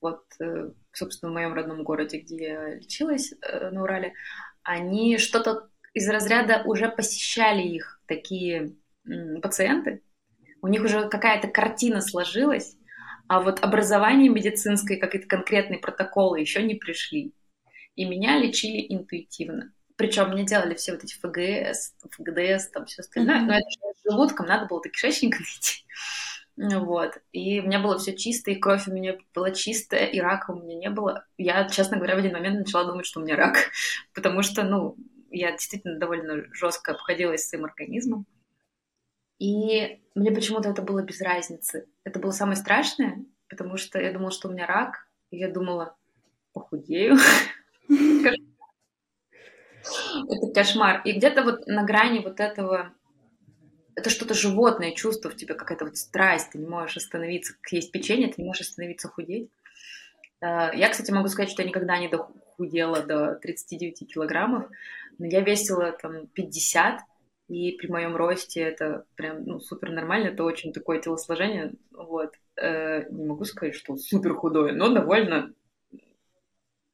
вот, 0.00 0.24
э, 0.40 0.70
собственно, 0.92 1.30
в 1.30 1.34
моем 1.34 1.54
родном 1.54 1.82
городе, 1.82 2.18
где 2.18 2.42
я 2.42 2.74
лечилась 2.74 3.32
э, 3.32 3.70
на 3.70 3.82
Урале, 3.82 4.14
они 4.62 5.18
что-то 5.18 5.68
из 5.94 6.08
разряда 6.08 6.62
уже 6.64 6.88
посещали 6.88 7.62
их 7.62 8.00
такие 8.06 8.76
пациенты, 9.42 10.02
у 10.62 10.68
них 10.68 10.82
уже 10.82 11.08
какая-то 11.08 11.48
картина 11.48 12.00
сложилась, 12.00 12.76
а 13.28 13.40
вот 13.40 13.62
образование 13.62 14.28
медицинское, 14.28 14.96
какие-то 14.96 15.28
конкретные 15.28 15.78
протоколы 15.78 16.40
еще 16.40 16.62
не 16.62 16.74
пришли. 16.74 17.34
И 17.94 18.04
меня 18.04 18.38
лечили 18.38 18.86
интуитивно. 18.88 19.72
Причем 19.96 20.30
мне 20.30 20.44
делали 20.44 20.74
все 20.74 20.92
вот 20.92 21.04
эти 21.04 21.14
ФГС, 21.14 21.94
ФГДС, 22.10 22.70
там 22.70 22.86
все 22.86 23.02
остальное, 23.02 23.40
mm-hmm. 23.40 23.46
но 23.46 23.52
это 23.54 23.70
же 23.70 24.10
желудком, 24.10 24.46
надо 24.46 24.66
было 24.66 24.82
до 24.82 24.88
кишечника 24.88 25.38
найти. 25.38 25.84
Вот. 26.56 27.18
И 27.32 27.60
у 27.60 27.64
меня 27.64 27.80
было 27.80 27.98
все 27.98 28.16
чисто, 28.16 28.50
и 28.50 28.56
кровь 28.56 28.86
у 28.88 28.92
меня 28.92 29.16
была 29.34 29.50
чистая, 29.50 30.06
и 30.06 30.20
рака 30.20 30.50
у 30.50 30.62
меня 30.62 30.76
не 30.76 30.90
было. 30.90 31.24
Я, 31.38 31.68
честно 31.68 31.96
говоря, 31.96 32.16
в 32.16 32.18
один 32.18 32.32
момент 32.32 32.58
начала 32.58 32.84
думать, 32.84 33.06
что 33.06 33.20
у 33.20 33.22
меня 33.22 33.36
рак, 33.36 33.70
потому 34.14 34.42
что, 34.42 34.62
ну, 34.62 34.96
я 35.30 35.52
действительно 35.52 35.98
довольно 35.98 36.44
жестко 36.52 36.92
обходилась 36.92 37.44
с 37.44 37.48
своим 37.48 37.64
организмом. 37.64 38.26
И 39.38 40.00
мне 40.14 40.32
почему-то 40.32 40.68
это 40.68 40.82
было 40.82 41.02
без 41.02 41.20
разницы. 41.22 41.86
Это 42.04 42.18
было 42.18 42.30
самое 42.30 42.56
страшное, 42.56 43.24
потому 43.48 43.78
что 43.78 43.98
я 43.98 44.12
думала, 44.12 44.30
что 44.30 44.48
у 44.48 44.52
меня 44.52 44.66
рак, 44.66 45.06
и 45.30 45.38
я 45.38 45.50
думала, 45.50 45.96
похудею. 46.52 47.16
Это 50.28 50.52
кошмар. 50.54 51.00
И 51.04 51.12
где-то 51.12 51.42
вот 51.42 51.66
на 51.66 51.84
грани 51.84 52.18
вот 52.18 52.38
этого 52.38 52.92
это 53.94 54.10
что-то 54.10 54.34
животное 54.34 54.92
чувство 54.92 55.30
в 55.30 55.36
тебе, 55.36 55.54
какая-то 55.54 55.84
вот 55.84 55.96
страсть, 55.96 56.50
ты 56.52 56.58
не 56.58 56.66
можешь 56.66 56.96
остановиться, 56.96 57.54
есть 57.70 57.92
печенье, 57.92 58.28
ты 58.28 58.40
не 58.40 58.46
можешь 58.46 58.68
остановиться 58.68 59.08
худеть. 59.08 59.50
Э, 60.40 60.70
я, 60.74 60.88
кстати, 60.90 61.10
могу 61.10 61.28
сказать, 61.28 61.50
что 61.50 61.62
я 61.62 61.68
никогда 61.68 61.98
не 61.98 62.08
дохудела 62.08 63.02
до 63.02 63.36
39 63.36 64.12
килограммов, 64.12 64.68
но 65.18 65.26
я 65.26 65.40
весила 65.40 65.92
там 65.92 66.26
50, 66.28 67.00
и 67.48 67.72
при 67.72 67.88
моем 67.88 68.16
росте 68.16 68.60
это 68.60 69.04
прям 69.16 69.44
ну, 69.44 69.60
супер 69.60 69.90
нормально, 69.90 70.28
это 70.28 70.44
очень 70.44 70.72
такое 70.72 71.00
телосложение, 71.00 71.72
вот. 71.90 72.34
Э, 72.56 73.08
не 73.10 73.26
могу 73.26 73.44
сказать, 73.44 73.74
что 73.74 73.96
супер 73.96 74.34
худое, 74.34 74.72
но 74.72 74.88
довольно 74.92 75.52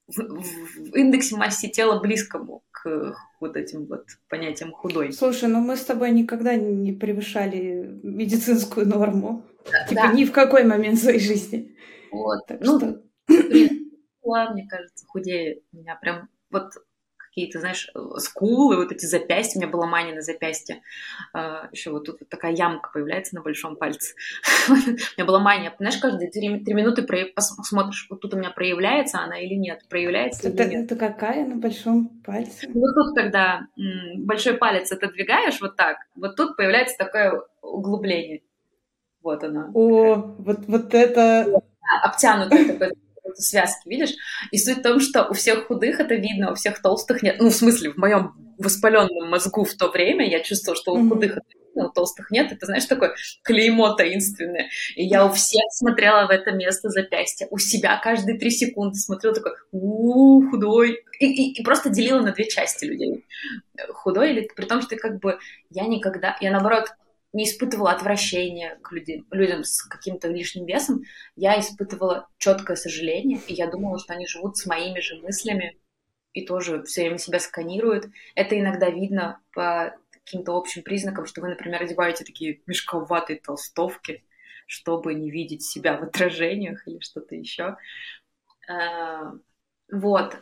в, 0.08 0.18
в 0.18 0.94
индексе 0.94 1.36
массы 1.36 1.68
тела 1.68 2.00
близкому 2.00 2.62
к 2.70 3.16
вот 3.40 3.56
этим 3.56 3.86
вот 3.86 4.04
понятиям 4.28 4.72
худой. 4.72 5.12
Слушай, 5.12 5.48
ну 5.48 5.60
мы 5.60 5.76
с 5.76 5.84
тобой 5.84 6.10
никогда 6.12 6.54
не 6.56 6.92
превышали 6.92 7.98
медицинскую 8.02 8.86
норму. 8.86 9.44
Да, 9.70 9.86
типа 9.86 10.02
да. 10.02 10.12
ни 10.12 10.24
в 10.24 10.32
какой 10.32 10.64
момент 10.64 10.98
своей 10.98 11.18
жизни. 11.18 11.76
Вот. 12.12 12.46
Так 12.46 12.60
ну, 12.60 12.78
что... 12.78 13.02
мне 14.52 14.66
кажется, 14.68 15.06
худее 15.06 15.62
меня 15.72 15.96
прям 15.96 16.28
вот 16.50 16.70
какие-то, 17.36 17.60
знаешь, 17.60 17.90
скулы, 18.16 18.76
вот 18.76 18.92
эти 18.92 19.04
запястья, 19.04 19.58
у 19.58 19.62
меня 19.62 19.70
была 19.70 19.86
мания 19.86 20.14
на 20.14 20.22
запястье, 20.22 20.80
а, 21.34 21.68
еще 21.70 21.90
вот 21.90 22.06
тут 22.06 22.20
вот 22.20 22.30
такая 22.30 22.52
ямка 22.52 22.88
появляется 22.90 23.34
на 23.34 23.42
большом 23.42 23.76
пальце. 23.76 24.14
у 24.70 24.72
меня 24.72 25.26
была 25.26 25.38
мания, 25.38 25.74
знаешь, 25.78 25.98
каждые 25.98 26.30
три, 26.30 26.64
три 26.64 26.72
минуты 26.72 27.06
посмотришь, 27.34 28.06
вот 28.08 28.22
тут 28.22 28.32
у 28.32 28.38
меня 28.38 28.50
проявляется 28.50 29.18
она 29.18 29.38
или 29.38 29.52
нет, 29.52 29.82
проявляется 29.90 30.48
это, 30.48 30.62
или 30.62 30.76
нет. 30.76 30.84
Это 30.86 30.96
какая 30.96 31.46
на 31.46 31.56
большом 31.56 32.08
пальце? 32.24 32.68
Вот 32.72 32.94
тут, 32.94 33.14
когда 33.14 33.66
большой 34.16 34.54
палец 34.54 34.90
отодвигаешь 34.90 35.60
вот 35.60 35.76
так, 35.76 35.98
вот 36.14 36.36
тут 36.36 36.56
появляется 36.56 36.96
такое 36.96 37.42
углубление. 37.60 38.40
Вот 39.22 39.44
она. 39.44 39.70
О, 39.74 40.14
вот, 40.38 40.60
вот 40.68 40.94
это... 40.94 41.60
Обтянутое 42.02 42.72
такое 42.72 42.92
связки, 43.36 43.88
видишь? 43.88 44.14
И 44.50 44.58
суть 44.58 44.78
в 44.78 44.82
том, 44.82 45.00
что 45.00 45.26
у 45.28 45.34
всех 45.34 45.66
худых 45.66 46.00
это 46.00 46.14
видно, 46.14 46.52
у 46.52 46.54
всех 46.54 46.80
толстых 46.82 47.22
нет. 47.22 47.36
Ну, 47.38 47.50
в 47.50 47.54
смысле, 47.54 47.90
в 47.90 47.96
моем 47.96 48.34
воспаленном 48.58 49.30
мозгу 49.30 49.64
в 49.64 49.74
то 49.74 49.90
время 49.90 50.28
я 50.28 50.40
чувствовала, 50.40 50.80
что 50.80 50.94
у 50.94 51.08
худых 51.08 51.38
у 51.74 51.88
толстых 51.90 52.30
нет. 52.30 52.52
Это, 52.52 52.66
знаешь, 52.66 52.86
такое 52.86 53.14
клеймо 53.42 53.94
таинственное. 53.94 54.68
И 54.94 55.04
я 55.04 55.26
у 55.26 55.32
всех 55.32 55.64
смотрела 55.70 56.26
в 56.26 56.30
это 56.30 56.52
место 56.52 56.88
запястья. 56.88 57.46
У 57.50 57.58
себя 57.58 58.00
каждые 58.02 58.38
три 58.38 58.50
секунды 58.50 58.96
смотрела 58.96 59.34
такой, 59.34 59.52
у 59.72 60.48
худой. 60.50 61.04
И, 61.18 61.26
и, 61.26 61.60
и 61.60 61.62
просто 61.62 61.90
делила 61.90 62.20
на 62.20 62.32
две 62.32 62.48
части 62.48 62.84
людей. 62.84 63.26
Худой 63.90 64.32
или... 64.32 64.48
При 64.56 64.64
том, 64.64 64.82
что 64.82 64.96
как 64.96 65.18
бы 65.20 65.38
я 65.70 65.86
никогда... 65.86 66.36
Я, 66.40 66.50
наоборот, 66.50 66.88
не 67.32 67.44
испытывала 67.44 67.92
отвращения 67.92 68.78
к 68.82 68.92
людям, 68.92 69.26
людям 69.30 69.64
с 69.64 69.82
каким-то 69.82 70.28
лишним 70.28 70.66
весом, 70.66 71.02
я 71.34 71.58
испытывала 71.60 72.28
четкое 72.38 72.76
сожаление, 72.76 73.40
и 73.46 73.54
я 73.54 73.70
думала, 73.70 73.98
что 73.98 74.14
они 74.14 74.26
живут 74.26 74.56
с 74.56 74.66
моими 74.66 75.00
же 75.00 75.20
мыслями 75.20 75.78
и 76.32 76.44
тоже 76.44 76.82
все 76.84 77.02
время 77.02 77.18
себя 77.18 77.40
сканируют. 77.40 78.06
Это 78.34 78.58
иногда 78.58 78.90
видно 78.90 79.40
по 79.52 79.94
каким-то 80.10 80.56
общим 80.56 80.82
признакам, 80.82 81.26
что 81.26 81.40
вы, 81.40 81.48
например, 81.48 81.82
одеваете 81.82 82.24
такие 82.24 82.60
мешковатые 82.66 83.40
толстовки, 83.40 84.24
чтобы 84.66 85.14
не 85.14 85.30
видеть 85.30 85.62
себя 85.62 85.96
в 85.96 86.02
отражениях 86.02 86.86
или 86.86 86.98
что-то 87.00 87.34
еще. 87.34 87.76
А, 88.68 89.32
вот. 89.90 90.36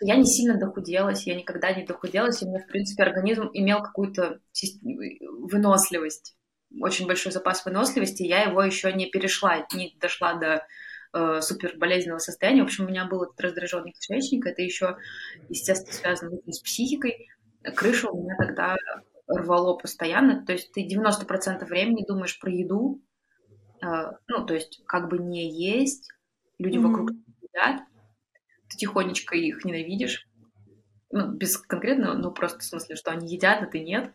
Я 0.00 0.16
не 0.16 0.24
сильно 0.24 0.58
дохуделась, 0.58 1.26
я 1.26 1.34
никогда 1.34 1.72
не 1.72 1.84
дохуделась, 1.84 2.42
и 2.42 2.46
у 2.46 2.48
меня, 2.48 2.60
в 2.60 2.66
принципе, 2.66 3.02
организм 3.02 3.50
имел 3.52 3.82
какую-то 3.82 4.40
выносливость, 5.20 6.36
очень 6.80 7.06
большой 7.06 7.32
запас 7.32 7.64
выносливости, 7.64 8.22
я 8.22 8.44
его 8.44 8.62
еще 8.62 8.92
не 8.92 9.06
перешла, 9.06 9.66
не 9.74 9.96
дошла 10.00 10.34
до 10.34 10.66
э, 11.12 11.40
суперболезненного 11.40 12.18
состояния. 12.18 12.62
В 12.62 12.66
общем, 12.66 12.84
у 12.84 12.88
меня 12.88 13.06
был 13.06 13.24
этот 13.24 13.40
раздраженный 13.40 13.92
кишечник, 13.92 14.46
это 14.46 14.62
еще, 14.62 14.96
естественно, 15.48 15.92
связано 15.92 16.38
с 16.46 16.60
психикой. 16.60 17.28
Крыша 17.76 18.08
у 18.10 18.22
меня 18.22 18.36
тогда 18.38 18.76
рвало 19.26 19.76
постоянно, 19.76 20.44
то 20.44 20.52
есть 20.52 20.72
ты 20.72 20.86
90% 20.86 21.64
времени 21.64 22.04
думаешь 22.06 22.38
про 22.38 22.50
еду, 22.50 23.00
э, 23.82 23.86
ну, 24.28 24.46
то 24.46 24.54
есть 24.54 24.82
как 24.86 25.08
бы 25.08 25.18
не 25.18 25.50
есть, 25.50 26.08
люди 26.58 26.78
mm-hmm. 26.78 26.80
вокруг 26.80 27.10
едят, 27.40 27.82
ты 28.72 28.78
тихонечко 28.78 29.36
их 29.36 29.64
ненавидишь. 29.64 30.28
Ну, 31.10 31.32
без 31.32 31.58
конкретного, 31.58 32.14
ну, 32.14 32.32
просто 32.32 32.60
в 32.60 32.64
смысле, 32.64 32.96
что 32.96 33.10
они 33.10 33.28
едят, 33.28 33.62
а 33.62 33.66
ты 33.66 33.80
нет. 33.80 34.12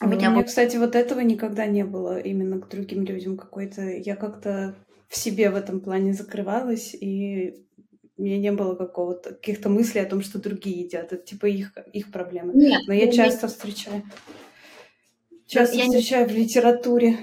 У 0.00 0.06
вот 0.06 0.14
меня, 0.14 0.30
у 0.30 0.34
меня, 0.34 0.44
кстати, 0.44 0.76
вот 0.76 0.94
этого 0.94 1.20
никогда 1.20 1.66
не 1.66 1.84
было 1.84 2.18
именно 2.18 2.60
к 2.60 2.68
другим 2.68 3.04
людям 3.04 3.36
какой-то. 3.36 3.82
Я 3.82 4.16
как-то 4.16 4.76
в 5.08 5.16
себе 5.16 5.50
в 5.50 5.56
этом 5.56 5.80
плане 5.80 6.14
закрывалась, 6.14 6.94
и 6.94 7.66
у 8.16 8.22
меня 8.22 8.38
не 8.38 8.52
было 8.52 8.76
какого-то 8.76 9.30
каких-то 9.30 9.68
мыслей 9.68 10.02
о 10.02 10.08
том, 10.08 10.22
что 10.22 10.40
другие 10.40 10.84
едят. 10.84 11.12
Это 11.12 11.22
типа 11.24 11.46
их, 11.46 11.72
их 11.92 12.12
проблемы. 12.12 12.52
Нет, 12.54 12.82
Но 12.86 12.94
я 12.94 13.10
часто 13.10 13.46
не... 13.46 13.52
встречаю. 13.52 14.02
Часто 15.46 15.76
я 15.76 15.84
встречаю 15.84 16.28
не... 16.28 16.32
в 16.32 16.36
литературе. 16.36 17.18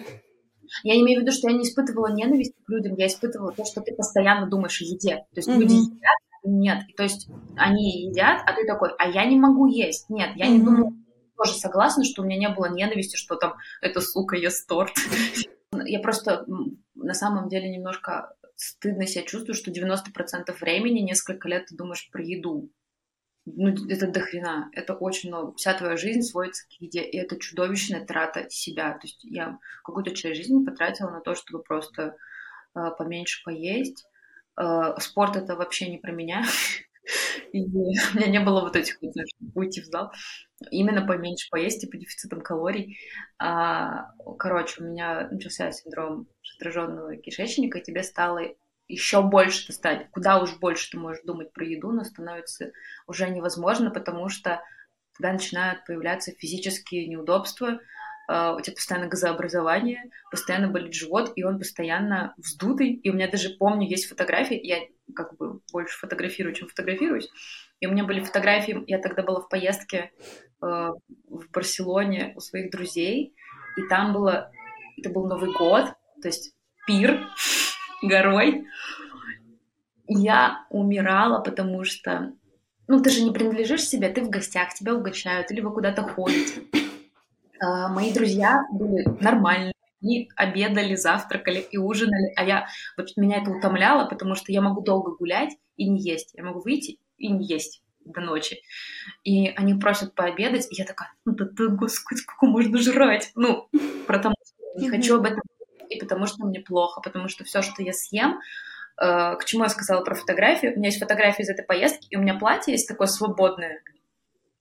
Я 0.84 0.96
имею 0.96 1.20
в 1.20 1.24
виду, 1.24 1.32
что 1.32 1.50
я 1.50 1.56
не 1.56 1.64
испытывала 1.64 2.14
ненависть 2.14 2.54
к 2.64 2.70
людям, 2.70 2.96
я 2.96 3.08
испытывала 3.08 3.54
то, 3.54 3.64
что 3.64 3.82
ты 3.82 3.96
постоянно 3.96 4.50
думаешь 4.50 4.82
о 4.82 4.86
еде. 4.86 5.26
То 5.34 5.38
есть 5.38 5.48
mm-hmm. 5.48 5.60
люди 5.60 5.74
едят, 5.74 6.18
нет. 6.48 6.84
То 6.96 7.04
есть 7.04 7.30
они 7.56 8.08
едят, 8.08 8.42
а 8.46 8.54
ты 8.54 8.66
такой, 8.66 8.92
а 8.98 9.10
я 9.10 9.26
не 9.26 9.40
могу 9.40 9.68
есть. 9.68 10.10
Нет, 10.10 10.32
я 10.36 10.48
не 10.48 10.60
думаю, 10.60 10.94
тоже 11.38 11.54
согласна, 11.54 12.04
что 12.04 12.22
у 12.22 12.26
меня 12.26 12.38
не 12.38 12.50
было 12.50 12.70
ненависти, 12.70 13.16
что 13.16 13.36
там 13.36 13.58
эта 13.82 14.02
сука 14.02 14.36
ест 14.36 14.68
торт. 14.68 14.94
Я 15.86 16.00
просто 16.00 16.46
на 16.96 17.14
самом 17.14 17.50
деле 17.50 17.70
немножко 17.70 18.34
стыдно 18.56 19.06
себя 19.06 19.24
чувствую, 19.24 19.54
что 19.54 19.72
90% 19.72 20.52
времени, 20.60 21.02
несколько 21.02 21.48
лет 21.48 21.68
ты 21.68 21.76
думаешь 21.76 22.10
про 22.12 22.24
еду. 22.24 22.72
Ну, 23.46 23.70
это 23.90 24.08
дохрена, 24.08 24.70
это 24.74 24.94
очень 24.94 25.30
много. 25.30 25.56
Вся 25.56 25.74
твоя 25.74 25.96
жизнь 25.96 26.22
сводится 26.22 26.68
к 26.68 26.82
еде, 26.82 27.02
и 27.04 27.18
это 27.18 27.38
чудовищная 27.38 28.06
трата 28.06 28.50
себя. 28.50 28.94
То 28.94 29.08
есть 29.08 29.24
я 29.24 29.60
какую-то 29.84 30.16
часть 30.16 30.38
жизни 30.38 30.66
потратила 30.66 31.12
на 31.12 31.22
то, 31.22 31.36
чтобы 31.36 31.64
просто 31.64 32.18
э, 32.76 32.80
поменьше 32.98 33.44
поесть, 33.46 34.06
спорт 35.00 35.36
это 35.36 35.56
вообще 35.56 35.90
не 35.90 35.98
про 35.98 36.12
меня. 36.12 36.44
И 37.54 37.64
у 37.64 38.18
меня 38.18 38.28
не 38.28 38.40
было 38.40 38.62
вот 38.62 38.76
этих 38.76 38.98
вот, 39.02 39.14
знаешь, 39.14 39.30
уйти 39.56 39.82
в 39.82 39.86
зал. 39.86 40.12
Именно 40.72 41.06
поменьше 41.06 41.48
поесть 41.50 41.84
и 41.84 41.88
по 41.88 41.98
дефицитам 41.98 42.42
калорий. 42.42 42.98
А, 43.40 44.12
короче, 44.38 44.82
у 44.82 44.86
меня 44.86 45.30
начался 45.32 45.72
синдром 45.72 46.28
раздраженного 46.44 47.16
кишечника, 47.18 47.78
и 47.78 47.84
тебе 47.84 48.04
стало 48.04 48.42
еще 48.88 49.22
больше 49.22 49.72
стать. 49.74 50.10
Куда 50.12 50.42
уж 50.42 50.58
больше 50.58 50.92
ты 50.92 50.98
можешь 50.98 51.24
думать 51.24 51.52
про 51.54 51.66
еду, 51.66 51.92
но 51.92 52.04
становится 52.04 52.72
уже 53.06 53.30
невозможно, 53.30 53.92
потому 53.92 54.30
что 54.30 54.62
тогда 55.18 55.34
начинают 55.34 55.86
появляться 55.86 56.32
физические 56.32 57.08
неудобства, 57.08 57.80
у 58.28 58.60
тебя 58.62 58.76
постоянно 58.76 59.08
газообразование, 59.08 60.04
постоянно 60.30 60.68
болит 60.68 60.94
живот, 60.94 61.32
и 61.36 61.44
он 61.44 61.60
постоянно 61.60 62.34
вздутый. 62.38 62.94
И 62.94 63.10
у 63.10 63.14
меня 63.14 63.30
даже, 63.30 63.52
помню, 63.52 63.88
есть 63.88 64.08
фотографии, 64.08 64.60
я 64.62 64.80
как 65.16 65.38
бы 65.38 65.62
больше 65.72 65.98
фотографирую, 65.98 66.54
чем 66.54 66.68
фотографируюсь. 66.68 67.30
И 67.80 67.88
у 67.88 67.92
меня 67.92 68.04
были 68.04 68.20
фотографии, 68.20 68.84
я 68.88 69.00
тогда 69.00 69.24
была 69.24 69.40
в 69.40 69.50
поездке 69.50 70.12
uh, 70.62 70.94
в 71.30 71.52
Барселоне 71.52 72.34
у 72.36 72.40
своих 72.40 72.72
друзей, 72.72 73.34
и 73.78 73.82
там 73.84 74.14
было, 74.14 74.52
это 74.98 75.10
был 75.10 75.28
Новый 75.28 75.54
год, 75.54 75.94
то 76.22 76.28
есть 76.28 76.54
пир 76.86 77.28
горой. 78.02 78.66
Я 80.08 80.66
умирала, 80.70 81.42
потому 81.42 81.84
что, 81.84 82.34
ну, 82.88 83.02
ты 83.02 83.10
же 83.10 83.22
не 83.22 83.32
принадлежишь 83.32 83.84
себе, 83.84 84.10
ты 84.10 84.22
в 84.22 84.30
гостях, 84.30 84.74
тебя 84.74 84.96
угощают, 84.96 85.52
или 85.52 85.62
вы 85.62 85.72
куда-то 85.72 86.04
ходите 86.04 86.64
а, 87.60 87.88
мои 87.90 88.14
друзья 88.14 88.64
были 88.72 89.06
нормальные, 89.22 89.74
они 90.02 90.30
обедали, 90.36 90.96
завтракали 90.96 91.60
и 91.60 91.78
ужинали, 91.78 92.34
а 92.36 92.44
я, 92.44 92.68
вот 92.98 93.10
меня 93.18 93.42
это 93.42 93.52
утомляло, 93.52 94.08
потому 94.08 94.36
что 94.36 94.52
я 94.52 94.62
могу 94.62 94.82
долго 94.82 95.16
гулять 95.16 95.56
и 95.76 95.90
не 95.90 96.02
есть, 96.02 96.32
я 96.34 96.44
могу 96.44 96.62
выйти 96.62 97.00
и 97.18 97.30
не 97.30 97.46
есть 97.46 97.82
до 98.06 98.22
ночи. 98.22 98.62
И 99.24 99.50
они 99.50 99.74
просят 99.74 100.16
пообедать, 100.16 100.68
и 100.72 100.76
я 100.76 100.86
такая, 100.86 101.12
ну 101.26 101.34
да, 101.34 101.46
да 101.52 101.68
господи, 101.68 102.20
сколько 102.20 102.46
можно 102.46 102.78
жрать? 102.78 103.32
Ну, 103.36 103.68
потому 104.08 104.36
что 104.44 104.82
не 104.82 104.90
хочу 104.90 105.18
об 105.18 105.26
этом 105.26 105.42
и 105.90 106.00
потому 106.00 106.26
что 106.26 106.46
мне 106.46 106.60
плохо, 106.60 107.02
потому 107.02 107.28
что 107.28 107.44
все, 107.44 107.62
что 107.62 107.82
я 107.82 107.94
съем, 107.94 108.40
э, 109.02 109.36
к 109.36 109.46
чему 109.46 109.64
я 109.64 109.70
сказала 109.70 110.04
про 110.04 110.16
фотографию, 110.16 110.74
у 110.74 110.78
меня 110.78 110.90
есть 110.90 111.00
фотография 111.00 111.44
из 111.44 111.50
этой 111.50 111.66
поездки, 111.66 112.08
и 112.10 112.18
у 112.18 112.22
меня 112.22 112.36
платье 112.36 112.74
есть 112.74 112.88
такое 112.88 113.08
свободное, 113.08 113.82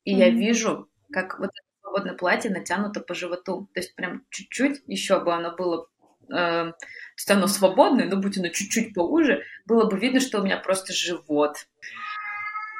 и 0.05 0.15
mm-hmm. 0.15 0.19
я 0.19 0.31
вижу, 0.31 0.88
как 1.11 1.38
вот 1.41 1.50
свободное 1.87 2.14
платье 2.14 2.50
натянуто 2.50 3.00
по 3.00 3.14
животу. 3.14 3.69
То 3.73 3.81
есть 3.81 3.95
прям 3.95 4.25
чуть-чуть 4.31 4.83
еще 4.87 5.21
бы 5.21 5.33
оно 5.33 5.55
было... 5.55 5.88
Э, 6.28 6.73
то 6.73 6.76
есть 7.16 7.31
оно 7.31 7.47
свободное, 7.47 8.09
но 8.09 8.16
будь 8.16 8.38
оно 8.38 8.49
чуть-чуть 8.49 8.93
поуже, 8.93 9.43
было 9.64 9.88
бы 9.88 9.99
видно, 9.99 10.21
что 10.21 10.40
у 10.40 10.45
меня 10.45 10.57
просто 10.57 10.93
живот. 10.93 11.57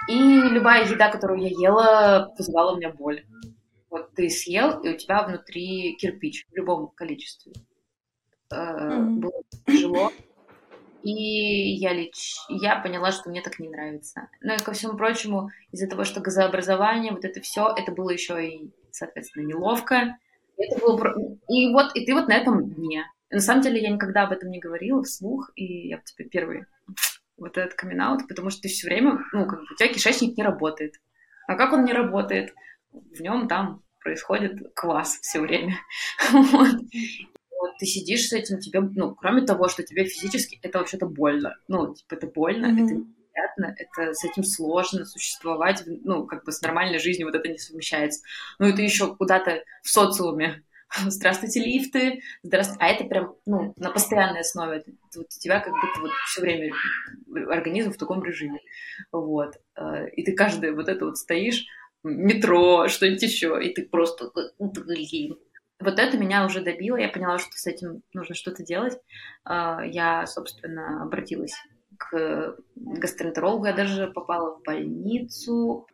И 0.09 0.15
любая 0.15 0.89
еда, 0.89 1.11
которую 1.11 1.41
я 1.41 1.49
ела, 1.49 2.35
вызывала 2.37 2.75
у 2.75 2.77
меня 2.77 2.91
боль. 2.91 3.25
Вот 3.91 4.13
ты 4.15 4.29
съел, 4.29 4.81
и 4.81 4.89
у 4.91 4.97
тебя 4.97 5.23
внутри 5.23 5.97
кирпич 5.97 6.47
в 6.51 6.57
любом 6.57 6.89
количестве. 6.89 7.53
Mm-hmm. 8.53 9.05
Было 9.17 9.43
тяжело. 9.67 10.13
И 11.07 11.75
я, 11.77 11.93
лич... 11.93 12.35
я 12.49 12.81
поняла, 12.81 13.13
что 13.13 13.31
мне 13.31 13.41
так 13.41 13.61
не 13.61 13.69
нравится. 13.69 14.29
Ну 14.41 14.55
и 14.55 14.59
ко 14.59 14.73
всему 14.73 14.97
прочему, 14.97 15.51
из-за 15.71 15.87
того, 15.89 16.03
что 16.03 16.21
газообразование, 16.21 17.13
вот 17.13 17.25
это 17.25 17.41
все, 17.41 17.73
это 17.77 17.93
было 17.93 18.11
еще 18.11 18.45
и 18.45 18.71
соответственно, 18.91 19.45
неловко. 19.47 20.19
Это 20.57 20.81
было... 20.81 20.97
И 21.49 21.73
вот, 21.73 21.95
и 21.95 22.05
ты 22.05 22.13
вот 22.13 22.27
на 22.27 22.35
этом 22.35 22.69
дне. 22.75 23.05
на 23.31 23.39
самом 23.39 23.63
деле 23.63 23.81
я 23.81 23.91
никогда 23.91 24.25
об 24.25 24.33
этом 24.33 24.51
не 24.51 24.59
говорила 24.59 25.05
вслух, 25.05 25.53
и 25.55 25.89
я 25.89 25.99
тебе 25.99 26.29
первый 26.29 26.65
вот 27.37 27.57
этот 27.57 27.75
камин 27.75 28.03
потому 28.27 28.51
что 28.51 28.63
ты 28.63 28.69
все 28.69 28.89
время, 28.89 29.21
ну, 29.33 29.47
как 29.47 29.61
бы 29.61 29.67
у 29.71 29.77
тебя 29.77 29.93
кишечник 29.93 30.37
не 30.37 30.43
работает. 30.43 30.95
А 31.47 31.55
как 31.55 31.73
он 31.73 31.85
не 31.85 31.93
работает? 31.93 32.53
В 32.91 33.21
нем 33.21 33.47
там 33.47 33.83
происходит 34.01 34.75
квас 34.75 35.19
все 35.21 35.39
время. 35.39 35.77
вот. 36.33 36.81
Ты 37.78 37.87
сидишь 37.87 38.28
с 38.28 38.33
этим, 38.33 38.59
тебе, 38.59 38.80
ну, 38.80 39.14
кроме 39.14 39.42
того, 39.42 39.68
что 39.68 39.83
тебе 39.83 40.04
физически 40.04 40.59
это 40.62 40.78
вообще-то 40.78 41.06
больно. 41.06 41.56
Ну, 41.68 41.95
типа, 41.95 42.14
это 42.14 42.26
больно, 42.26 42.66
mm-hmm. 42.66 42.85
это 42.85 42.95
неприятно, 42.95 43.76
это 43.78 44.14
с 44.14 44.25
этим 44.25 44.45
сложно 44.45 45.04
существовать, 45.04 45.83
ну, 45.87 46.26
как 46.26 46.45
бы 46.45 46.52
с 46.52 46.61
нормальной 46.62 46.99
жизнью 46.99 47.26
вот 47.26 47.35
это 47.35 47.49
не 47.49 47.59
совмещается. 47.59 48.23
Ну, 48.59 48.66
это 48.66 48.83
еще 48.83 49.14
куда-то 49.14 49.62
в 49.83 49.88
социуме. 49.88 50.62
Здравствуйте, 51.06 51.61
лифты, 51.61 52.21
здравствуйте. 52.45 52.85
А 52.85 52.88
это 52.88 53.04
прям, 53.04 53.35
ну, 53.45 53.75
на 53.76 53.90
постоянной 53.90 54.40
основе. 54.40 54.78
Это, 54.78 54.92
вот 55.16 55.26
у 55.26 55.40
тебя 55.40 55.61
как 55.61 55.73
будто 55.73 56.00
вот 56.00 56.11
все 56.26 56.40
время 56.40 56.73
организм 57.50 57.92
в 57.92 57.97
таком 57.97 58.23
режиме. 58.23 58.61
Вот. 59.11 59.56
Э, 59.76 60.09
и 60.11 60.25
ты 60.25 60.33
каждый 60.33 60.73
вот 60.73 60.88
это 60.88 61.04
вот 61.06 61.18
стоишь, 61.18 61.66
метро, 62.04 62.88
что-нибудь 62.88 63.23
еще, 63.23 63.59
и 63.62 63.75
ты 63.75 63.83
просто, 63.83 64.30
блин, 64.59 65.38
вот 65.78 65.99
это 65.99 66.16
меня 66.16 66.47
уже 66.47 66.62
добило, 66.62 66.97
я 66.97 67.09
поняла, 67.09 67.38
что 67.38 67.52
с 67.52 67.66
этим 67.66 68.02
нужно 68.12 68.35
что-то 68.35 68.62
делать. 68.62 68.99
Э, 69.49 69.78
я, 69.85 70.26
собственно, 70.26 71.02
обратилась 71.02 71.54
к 71.99 72.56
гастроэнтерологу, 72.75 73.66
я 73.66 73.73
даже 73.73 74.09
попала 74.09 74.56
в 74.56 74.62
больницу. 74.62 75.87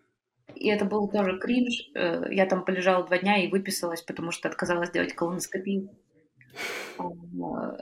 И 0.54 0.68
это 0.68 0.84
был 0.84 1.08
тоже 1.08 1.38
кринж. 1.38 1.90
Э, 1.94 2.24
я 2.30 2.46
там 2.46 2.64
полежала 2.64 3.04
два 3.06 3.18
дня 3.18 3.42
и 3.42 3.50
выписалась, 3.50 4.02
потому 4.02 4.30
что 4.30 4.48
отказалась 4.48 4.90
делать 4.90 5.14
колоноскопию. 5.14 5.90
А, 6.98 7.76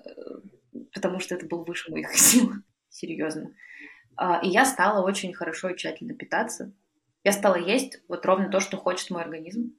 потому 0.95 1.19
что 1.21 1.35
это 1.35 1.47
был 1.47 1.65
выше 1.65 1.91
моих 1.91 2.11
сил. 2.15 2.53
Серьезно. 2.89 3.55
А, 4.17 4.41
и 4.43 4.49
я 4.49 4.65
стала 4.65 5.05
очень 5.05 5.35
хорошо 5.35 5.71
и 5.71 5.77
тщательно 5.77 6.15
питаться. 6.15 6.73
Я 7.25 7.33
стала 7.33 7.57
есть 7.57 8.03
вот 8.09 8.25
ровно 8.25 8.51
то, 8.51 8.61
что 8.61 8.77
хочет 8.77 9.11
мой 9.11 9.23
организм. 9.23 9.75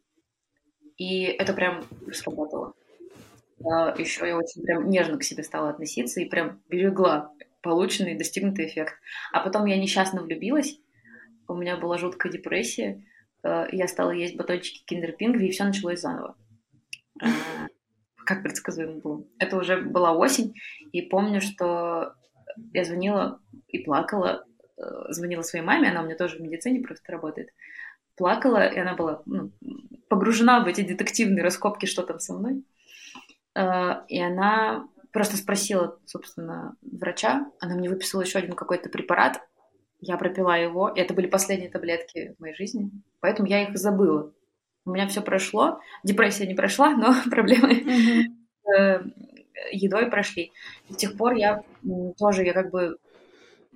И 0.97 1.23
это 1.23 1.53
прям 1.53 1.83
сработало. 2.11 2.73
А, 3.63 3.95
Еще 3.97 4.27
я 4.27 4.37
очень 4.37 4.63
прям 4.63 4.89
нежно 4.89 5.17
к 5.17 5.23
себе 5.23 5.43
стала 5.43 5.69
относиться 5.69 6.21
и 6.21 6.29
прям 6.29 6.61
берегла 6.69 7.31
полученный, 7.61 8.17
достигнутый 8.17 8.67
эффект. 8.67 8.95
А 9.31 9.41
потом 9.41 9.65
я 9.65 9.77
несчастно 9.77 10.21
влюбилась, 10.21 10.79
у 11.47 11.55
меня 11.55 11.77
была 11.77 11.97
жуткая 11.97 12.31
депрессия, 12.31 13.03
э, 13.43 13.65
я 13.71 13.87
стала 13.87 14.11
есть 14.11 14.35
батончики 14.35 14.83
Kinder 14.91 15.13
Pingvi, 15.19 15.45
и 15.45 15.51
все 15.51 15.65
началось 15.65 16.01
заново. 16.01 16.35
Э, 17.21 17.27
как 18.25 18.43
предсказуемо 18.43 18.99
было. 18.99 19.23
Это 19.39 19.57
уже 19.57 19.77
была 19.77 20.13
осень, 20.13 20.55
и 20.91 21.01
помню, 21.01 21.41
что 21.41 22.13
я 22.73 22.83
звонила 22.83 23.39
и 23.67 23.79
плакала, 23.79 24.45
э, 24.77 24.81
звонила 25.09 25.41
своей 25.41 25.65
маме, 25.65 25.89
она 25.89 26.01
у 26.01 26.05
меня 26.05 26.15
тоже 26.15 26.37
в 26.37 26.41
медицине 26.41 26.81
просто 26.81 27.11
работает, 27.11 27.49
плакала, 28.15 28.65
и 28.67 28.79
она 28.79 28.95
была 28.95 29.21
ну, 29.25 29.51
погружена 30.09 30.63
в 30.63 30.67
эти 30.67 30.81
детективные 30.81 31.43
раскопки, 31.43 31.85
что 31.85 32.03
там 32.03 32.19
со 32.19 32.33
мной. 32.33 32.63
И 33.55 34.21
она 34.21 34.87
просто 35.11 35.37
спросила, 35.37 35.99
собственно, 36.05 36.75
врача, 36.81 37.45
она 37.59 37.75
мне 37.75 37.89
выписала 37.89 38.21
еще 38.21 38.39
один 38.39 38.53
какой-то 38.53 38.89
препарат, 38.89 39.41
я 39.99 40.17
пропила 40.17 40.57
его, 40.57 40.89
и 40.89 40.99
это 40.99 41.13
были 41.13 41.27
последние 41.27 41.69
таблетки 41.69 42.33
в 42.37 42.41
моей 42.41 42.55
жизни, 42.55 42.91
поэтому 43.19 43.47
я 43.47 43.63
их 43.63 43.77
забыла. 43.77 44.33
У 44.85 44.91
меня 44.91 45.07
все 45.07 45.21
прошло, 45.21 45.79
депрессия 46.03 46.47
не 46.47 46.55
прошла, 46.55 46.95
но 46.95 47.13
проблемы 47.29 48.33
с 48.63 49.03
едой 49.71 50.07
прошли. 50.09 50.51
И 50.89 50.93
с 50.93 50.95
тех 50.97 51.15
пор 51.17 51.33
я 51.33 51.61
тоже, 52.17 52.43
я 52.43 52.53
как 52.53 52.71
бы 52.71 52.97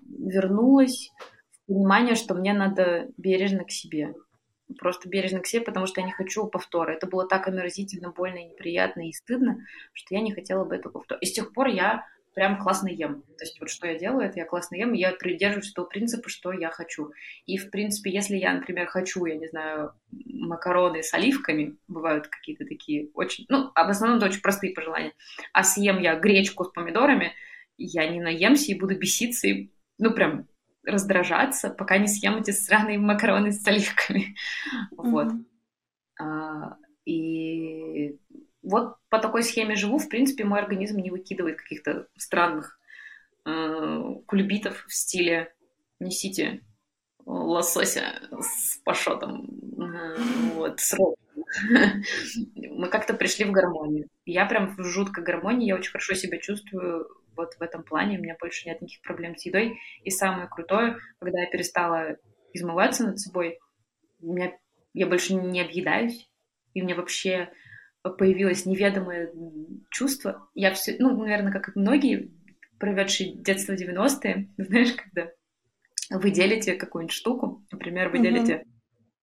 вернулась 0.07 1.11
в 1.51 1.67
понимание, 1.67 2.15
что 2.15 2.33
мне 2.33 2.53
надо 2.53 3.07
бережно 3.17 3.65
к 3.65 3.71
себе. 3.71 4.15
Просто 4.79 5.07
бережно 5.09 5.39
к 5.39 5.47
себе, 5.47 5.63
потому 5.63 5.85
что 5.85 6.01
я 6.01 6.07
не 6.07 6.13
хочу 6.13 6.47
повтора. 6.47 6.93
Это 6.93 7.07
было 7.07 7.27
так 7.27 7.47
омерзительно, 7.47 8.11
больно 8.11 8.39
и 8.39 8.45
неприятно 8.45 9.07
и 9.07 9.13
стыдно, 9.13 9.59
что 9.93 10.15
я 10.15 10.21
не 10.21 10.33
хотела 10.33 10.65
бы 10.65 10.75
этого 10.75 10.93
повтора. 10.93 11.19
И 11.19 11.25
с 11.25 11.33
тех 11.33 11.53
пор 11.53 11.67
я 11.67 12.05
прям 12.35 12.59
классно 12.59 12.89
ем. 12.89 13.23
То 13.37 13.45
есть 13.45 13.59
вот 13.59 13.69
что 13.69 13.87
я 13.87 13.97
делаю, 13.97 14.27
это 14.27 14.39
я 14.39 14.45
классно 14.45 14.75
ем, 14.75 14.93
и 14.93 14.99
я 14.99 15.13
придерживаюсь 15.13 15.71
того 15.71 15.87
принципа, 15.87 16.29
что 16.29 16.51
я 16.51 16.69
хочу. 16.69 17.11
И, 17.45 17.57
в 17.57 17.71
принципе, 17.71 18.11
если 18.11 18.35
я, 18.35 18.53
например, 18.53 18.87
хочу, 18.87 19.25
я 19.25 19.35
не 19.35 19.47
знаю, 19.47 19.93
макароны 20.11 21.01
с 21.01 21.13
оливками, 21.13 21.77
бывают 21.87 22.27
какие-то 22.27 22.65
такие 22.65 23.09
очень, 23.13 23.45
ну, 23.49 23.71
в 23.73 23.77
основном 23.77 24.17
это 24.17 24.27
очень 24.27 24.41
простые 24.41 24.73
пожелания, 24.73 25.13
а 25.53 25.63
съем 25.63 25.99
я 25.99 26.19
гречку 26.19 26.65
с 26.65 26.71
помидорами, 26.71 27.33
я 27.77 28.07
не 28.07 28.21
наемся 28.21 28.71
и 28.71 28.79
буду 28.79 28.97
беситься, 28.97 29.47
и, 29.47 29.69
ну, 29.97 30.11
прям 30.11 30.47
раздражаться, 30.85 31.69
пока 31.69 31.97
не 31.97 32.07
съем 32.07 32.37
эти 32.37 32.51
сраные 32.51 32.97
макароны 32.97 33.51
с 33.51 33.65
оливками. 33.67 34.35
Вот. 34.91 35.27
А, 36.19 36.77
и 37.05 38.17
вот 38.63 38.95
по 39.09 39.19
такой 39.19 39.43
схеме 39.43 39.75
живу. 39.75 39.97
В 39.97 40.09
принципе, 40.09 40.43
мой 40.43 40.59
организм 40.59 40.97
не 40.97 41.11
выкидывает 41.11 41.57
каких-то 41.57 42.07
странных 42.17 42.79
э, 43.45 44.15
кульбитов 44.25 44.85
в 44.87 44.93
стиле 44.93 45.53
«несите 45.99 46.61
лосося 47.25 48.21
с 48.39 48.77
пашотом, 48.83 49.49
э, 49.79 50.15
вот, 50.55 50.79
с 50.79 50.95
Мы 52.55 52.87
как-то 52.89 53.13
пришли 53.13 53.45
в 53.45 53.51
гармонию. 53.51 54.09
Я 54.25 54.45
прям 54.45 54.75
в 54.75 54.83
жуткой 54.83 55.23
гармонии, 55.23 55.67
я 55.67 55.75
очень 55.75 55.91
хорошо 55.91 56.13
себя 56.15 56.37
чувствую 56.39 57.07
вот 57.35 57.55
в 57.55 57.61
этом 57.61 57.83
плане, 57.83 58.17
у 58.17 58.21
меня 58.21 58.35
больше 58.39 58.67
нет 58.67 58.81
никаких 58.81 59.01
проблем 59.01 59.35
с 59.37 59.45
едой. 59.45 59.79
И 60.03 60.09
самое 60.09 60.47
крутое, 60.47 60.97
когда 61.19 61.41
я 61.41 61.49
перестала 61.49 62.17
измываться 62.53 63.05
над 63.05 63.19
собой, 63.19 63.59
у 64.21 64.33
меня, 64.33 64.53
я 64.93 65.07
больше 65.07 65.33
не 65.33 65.61
объедаюсь, 65.61 66.29
и 66.73 66.81
мне 66.81 66.95
вообще 66.95 67.49
появилось 68.03 68.65
неведомое 68.65 69.31
чувство. 69.89 70.49
Я 70.53 70.73
все, 70.73 70.95
ну, 70.99 71.15
наверное, 71.17 71.51
как 71.51 71.69
и 71.69 71.79
многие, 71.79 72.31
проведшие 72.79 73.35
детство 73.35 73.73
90-е, 73.73 74.49
знаешь, 74.57 74.93
когда 74.93 75.31
вы 76.09 76.31
делите 76.31 76.75
какую-нибудь 76.75 77.15
штуку, 77.15 77.65
например, 77.71 78.09
вы 78.09 78.19
делите 78.19 78.65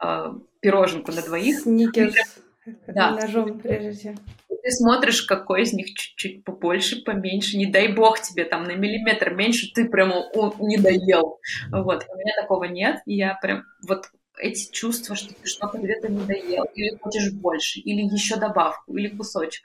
э, 0.03 0.25
пироженку 0.61 1.12
на 1.12 1.22
двоих. 1.22 1.61
Сникерс. 1.61 2.42
Да. 2.87 3.12
Ножом 3.12 3.59
прежде. 3.59 4.16
Ты 4.62 4.70
смотришь, 4.70 5.22
какой 5.22 5.62
из 5.62 5.72
них 5.72 5.87
чуть-чуть 5.88 6.44
побольше, 6.44 7.03
поменьше, 7.03 7.57
не 7.57 7.66
дай 7.66 7.88
бог 7.88 8.20
тебе 8.20 8.44
там 8.44 8.62
на 8.62 8.77
миллиметр 8.77 9.35
меньше, 9.35 9.72
ты 9.75 9.88
прямо 9.88 10.20
о, 10.35 10.55
не 10.61 10.79
доел. 10.79 11.40
Вот, 11.70 12.07
у 12.09 12.16
меня 12.16 12.33
такого 12.40 12.64
нет, 12.64 13.03
и 13.05 13.16
я 13.16 13.35
прям 13.42 13.64
вот 13.87 14.07
эти 14.38 14.70
чувства, 14.70 15.16
что 15.16 15.35
ты 15.35 15.48
что-то 15.48 15.79
где-то 15.79 16.09
не 16.09 16.25
доел, 16.25 16.64
или 16.75 16.96
хочешь 17.01 17.33
больше, 17.33 17.81
или 17.81 18.03
еще 18.03 18.37
добавку, 18.37 18.96
или 18.96 19.09
кусочек. 19.09 19.64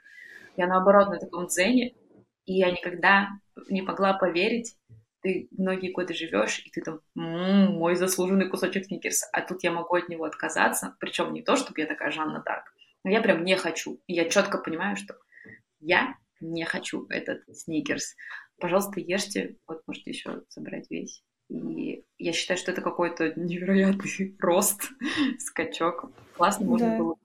Я 0.56 0.66
наоборот 0.66 1.10
на 1.10 1.18
таком 1.18 1.46
дзене, 1.46 1.94
и 2.46 2.54
я 2.54 2.72
никогда 2.72 3.28
не 3.68 3.82
могла 3.82 4.14
поверить, 4.14 4.74
ты 5.20 5.48
многие 5.56 5.92
годы 5.92 6.14
живешь, 6.14 6.62
и 6.64 6.70
ты 6.70 6.80
там, 6.80 7.00
м-м, 7.16 7.72
мой 7.74 7.94
заслуженный 7.94 8.48
кусочек 8.48 8.86
сникерса, 8.86 9.26
а 9.32 9.42
тут 9.42 9.62
я 9.62 9.70
могу 9.70 9.94
от 9.94 10.08
него 10.08 10.24
отказаться, 10.24 10.96
причем 10.98 11.32
не 11.32 11.42
то, 11.42 11.56
чтобы 11.56 11.80
я 11.80 11.86
такая 11.86 12.10
Жанна 12.10 12.42
Дарк, 12.44 12.72
но 13.04 13.10
я 13.10 13.20
прям 13.20 13.44
не 13.44 13.56
хочу. 13.56 14.00
И 14.06 14.14
я 14.14 14.28
четко 14.28 14.58
понимаю, 14.58 14.96
что 14.96 15.14
я 15.80 16.14
не 16.40 16.64
хочу 16.64 17.06
этот 17.08 17.42
сникерс. 17.56 18.14
Пожалуйста, 18.58 19.00
ешьте, 19.00 19.56
вот 19.66 19.82
можете 19.86 20.10
еще 20.10 20.42
собрать 20.48 20.90
весь. 20.90 21.22
И 21.48 22.04
я 22.18 22.32
считаю, 22.32 22.58
что 22.58 22.72
это 22.72 22.82
какой-то 22.82 23.32
невероятный 23.36 24.36
рост, 24.40 24.90
скачок. 25.38 26.10
Классно 26.36 26.66
можно 26.66 26.90
да. 26.90 26.98
было 26.98 27.16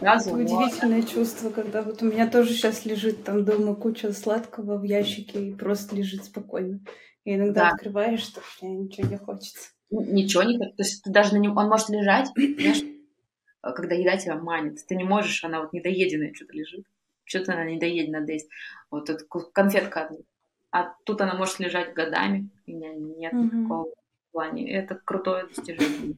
Сразу, 0.00 0.32
Удивительное 0.32 1.02
но... 1.02 1.06
чувство, 1.06 1.50
когда 1.50 1.82
вот 1.82 2.02
у 2.02 2.06
меня 2.06 2.26
тоже 2.26 2.54
сейчас 2.54 2.86
лежит 2.86 3.22
там 3.22 3.44
дома 3.44 3.74
куча 3.74 4.12
сладкого 4.12 4.78
в 4.78 4.84
ящике 4.84 5.48
и 5.48 5.54
просто 5.54 5.94
лежит 5.94 6.24
спокойно. 6.24 6.80
И 7.24 7.34
иногда 7.34 7.68
да. 7.68 7.70
открываешь, 7.70 8.22
что 8.22 8.40
мне 8.62 8.76
ничего 8.76 9.06
не 9.08 9.18
хочется. 9.18 9.68
Ничего 9.90 10.42
не 10.42 10.56
хочется. 10.56 10.76
То 10.76 10.82
есть 10.82 11.04
ты 11.04 11.10
даже 11.10 11.34
на 11.34 11.38
нем, 11.38 11.54
он 11.54 11.68
может 11.68 11.90
лежать, 11.90 12.28
знаешь, 12.34 12.82
когда 13.60 13.94
еда 13.94 14.16
тебя 14.16 14.36
манит. 14.36 14.84
Ты 14.86 14.96
не 14.96 15.04
можешь, 15.04 15.44
она 15.44 15.60
вот 15.60 15.72
недоеденная 15.72 16.34
что-то 16.34 16.52
лежит. 16.54 16.86
Что-то 17.24 17.52
она 17.52 17.64
недоеденная, 17.64 18.20
надо 18.20 18.32
есть. 18.32 18.48
Вот 18.90 19.10
эта 19.10 19.24
конфетка 19.52 20.06
одна 20.06 20.18
а 20.72 20.94
тут 21.04 21.20
она 21.20 21.34
может 21.34 21.58
лежать 21.58 21.94
годами, 21.94 22.48
у 22.66 22.70
меня 22.70 22.94
нет 22.94 23.32
mm-hmm. 23.32 23.56
никакого 23.56 23.92
плане. 24.32 24.72
Это 24.72 24.94
крутое 24.94 25.46
достижение. 25.46 26.16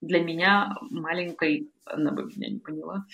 Для 0.00 0.20
меня, 0.20 0.76
маленькой, 0.90 1.70
она 1.84 2.10
бы 2.10 2.24
меня 2.24 2.50
не 2.50 2.58
поняла. 2.58 3.04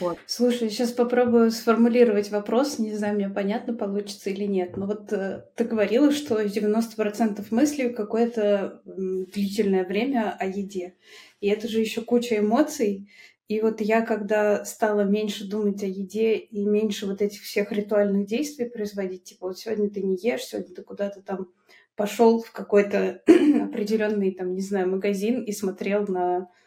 Вот. 0.00 0.18
Слушай, 0.26 0.70
сейчас 0.70 0.92
попробую 0.92 1.50
сформулировать 1.50 2.30
вопрос. 2.30 2.78
Не 2.78 2.94
знаю, 2.94 3.14
мне 3.16 3.28
понятно, 3.28 3.74
получится 3.74 4.30
или 4.30 4.44
нет. 4.44 4.76
Но 4.76 4.86
вот 4.86 5.12
э, 5.12 5.44
ты 5.54 5.64
говорила, 5.64 6.10
что 6.10 6.42
90% 6.42 7.44
мыслей 7.50 7.90
какое-то 7.90 8.80
длительное 8.84 9.84
время 9.84 10.36
о 10.38 10.46
еде. 10.46 10.94
И 11.40 11.48
это 11.48 11.68
же 11.68 11.80
еще 11.80 12.02
куча 12.02 12.38
эмоций. 12.38 13.08
И 13.48 13.60
вот 13.62 13.80
я, 13.80 14.02
когда 14.02 14.64
стала 14.64 15.02
меньше 15.02 15.48
думать 15.48 15.82
о 15.82 15.86
еде 15.86 16.36
и 16.36 16.66
меньше 16.66 17.06
вот 17.06 17.22
этих 17.22 17.42
всех 17.42 17.72
ритуальных 17.72 18.26
действий 18.26 18.68
производить, 18.68 19.24
типа 19.24 19.48
вот 19.48 19.58
сегодня 19.58 19.88
ты 19.88 20.02
не 20.02 20.16
ешь, 20.16 20.44
сегодня 20.44 20.74
ты 20.74 20.82
куда-то 20.82 21.22
там 21.22 21.48
пошел 21.96 22.42
в 22.42 22.52
какой-то 22.52 23.22
определенный, 23.26 24.32
там, 24.32 24.54
не 24.54 24.60
знаю, 24.60 24.90
магазин 24.90 25.42
и 25.42 25.52
смотрел 25.52 26.06
на 26.06 26.40
э, 26.40 26.57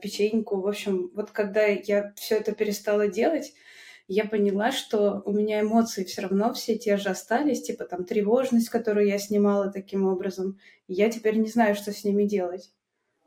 печеньку. 0.00 0.60
В 0.60 0.66
общем, 0.66 1.10
вот 1.14 1.30
когда 1.30 1.64
я 1.64 2.12
все 2.16 2.36
это 2.36 2.52
перестала 2.52 3.08
делать, 3.08 3.52
я 4.08 4.24
поняла, 4.24 4.72
что 4.72 5.22
у 5.24 5.32
меня 5.32 5.60
эмоции 5.60 6.04
все 6.04 6.22
равно 6.22 6.52
все 6.52 6.76
те 6.76 6.96
же 6.96 7.08
остались, 7.08 7.62
типа 7.62 7.84
там 7.84 8.04
тревожность, 8.04 8.68
которую 8.68 9.06
я 9.06 9.18
снимала 9.18 9.70
таким 9.70 10.06
образом. 10.06 10.58
Я 10.88 11.10
теперь 11.10 11.36
не 11.36 11.48
знаю, 11.48 11.74
что 11.74 11.92
с 11.92 12.04
ними 12.04 12.24
делать. 12.24 12.72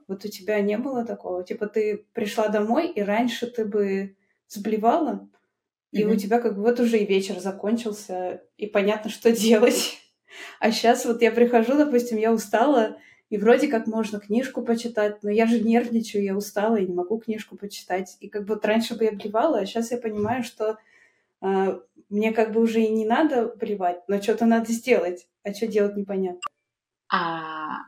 Вот 0.08 0.23
у 0.25 0.27
тебя 0.27 0.62
не 0.62 0.77
было 0.77 1.03
такого? 1.03 1.43
Типа 1.43 1.67
ты 1.67 2.05
пришла 2.13 2.49
домой, 2.49 2.91
и 2.91 3.01
раньше 3.01 3.47
ты 3.47 3.65
бы 3.65 4.15
сблевала, 4.47 5.27
и 5.91 6.01
mm-hmm. 6.01 6.13
у 6.13 6.15
тебя 6.17 6.39
как 6.39 6.55
бы 6.55 6.62
вот 6.62 6.79
уже 6.79 6.99
и 6.99 7.05
вечер 7.05 7.39
закончился, 7.39 8.43
и 8.58 8.67
понятно, 8.67 9.10
что 9.10 9.31
делать. 9.31 9.97
А 10.60 10.69
сейчас 10.69 11.05
вот 11.05 11.21
я 11.21 11.31
прихожу, 11.31 11.77
допустим, 11.77 12.17
я 12.17 12.34
устала, 12.34 12.97
и 13.29 13.38
вроде 13.38 13.67
как 13.67 13.88
можно 13.88 14.19
книжку 14.19 14.61
почитать, 14.61 15.23
но 15.23 15.29
я 15.29 15.47
же 15.47 15.59
нервничаю, 15.59 16.23
я 16.23 16.35
устала, 16.35 16.75
и 16.75 16.85
не 16.85 16.93
могу 16.93 17.17
книжку 17.17 17.57
почитать. 17.57 18.17
И 18.19 18.29
как 18.29 18.45
бы 18.45 18.59
раньше 18.61 18.95
бы 18.95 19.05
я 19.05 19.11
блевала, 19.11 19.59
а 19.59 19.65
сейчас 19.65 19.91
я 19.91 19.97
понимаю, 19.97 20.43
что 20.43 20.77
э, 21.41 21.79
мне 22.09 22.31
как 22.33 22.51
бы 22.53 22.61
уже 22.61 22.81
и 22.81 22.89
не 22.89 23.05
надо 23.05 23.47
блевать, 23.55 24.03
но 24.07 24.21
что-то 24.21 24.45
надо 24.45 24.71
сделать, 24.71 25.27
а 25.43 25.53
что 25.53 25.67
делать 25.67 25.95
непонятно. 25.95 26.41
А 27.11 27.85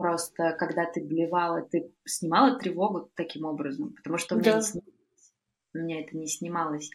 Просто 0.00 0.56
когда 0.58 0.86
ты 0.86 1.04
блевала, 1.04 1.60
ты 1.60 1.92
снимала 2.06 2.58
тревогу 2.58 3.10
таким 3.16 3.44
образом, 3.44 3.92
потому 3.92 4.16
что 4.16 4.34
у 4.34 4.38
меня, 4.38 4.52
да. 4.52 4.56
не 4.56 4.62
снималось. 4.64 5.32
у 5.74 5.78
меня 5.78 6.00
это 6.00 6.16
не 6.16 6.26
снималось. 6.26 6.90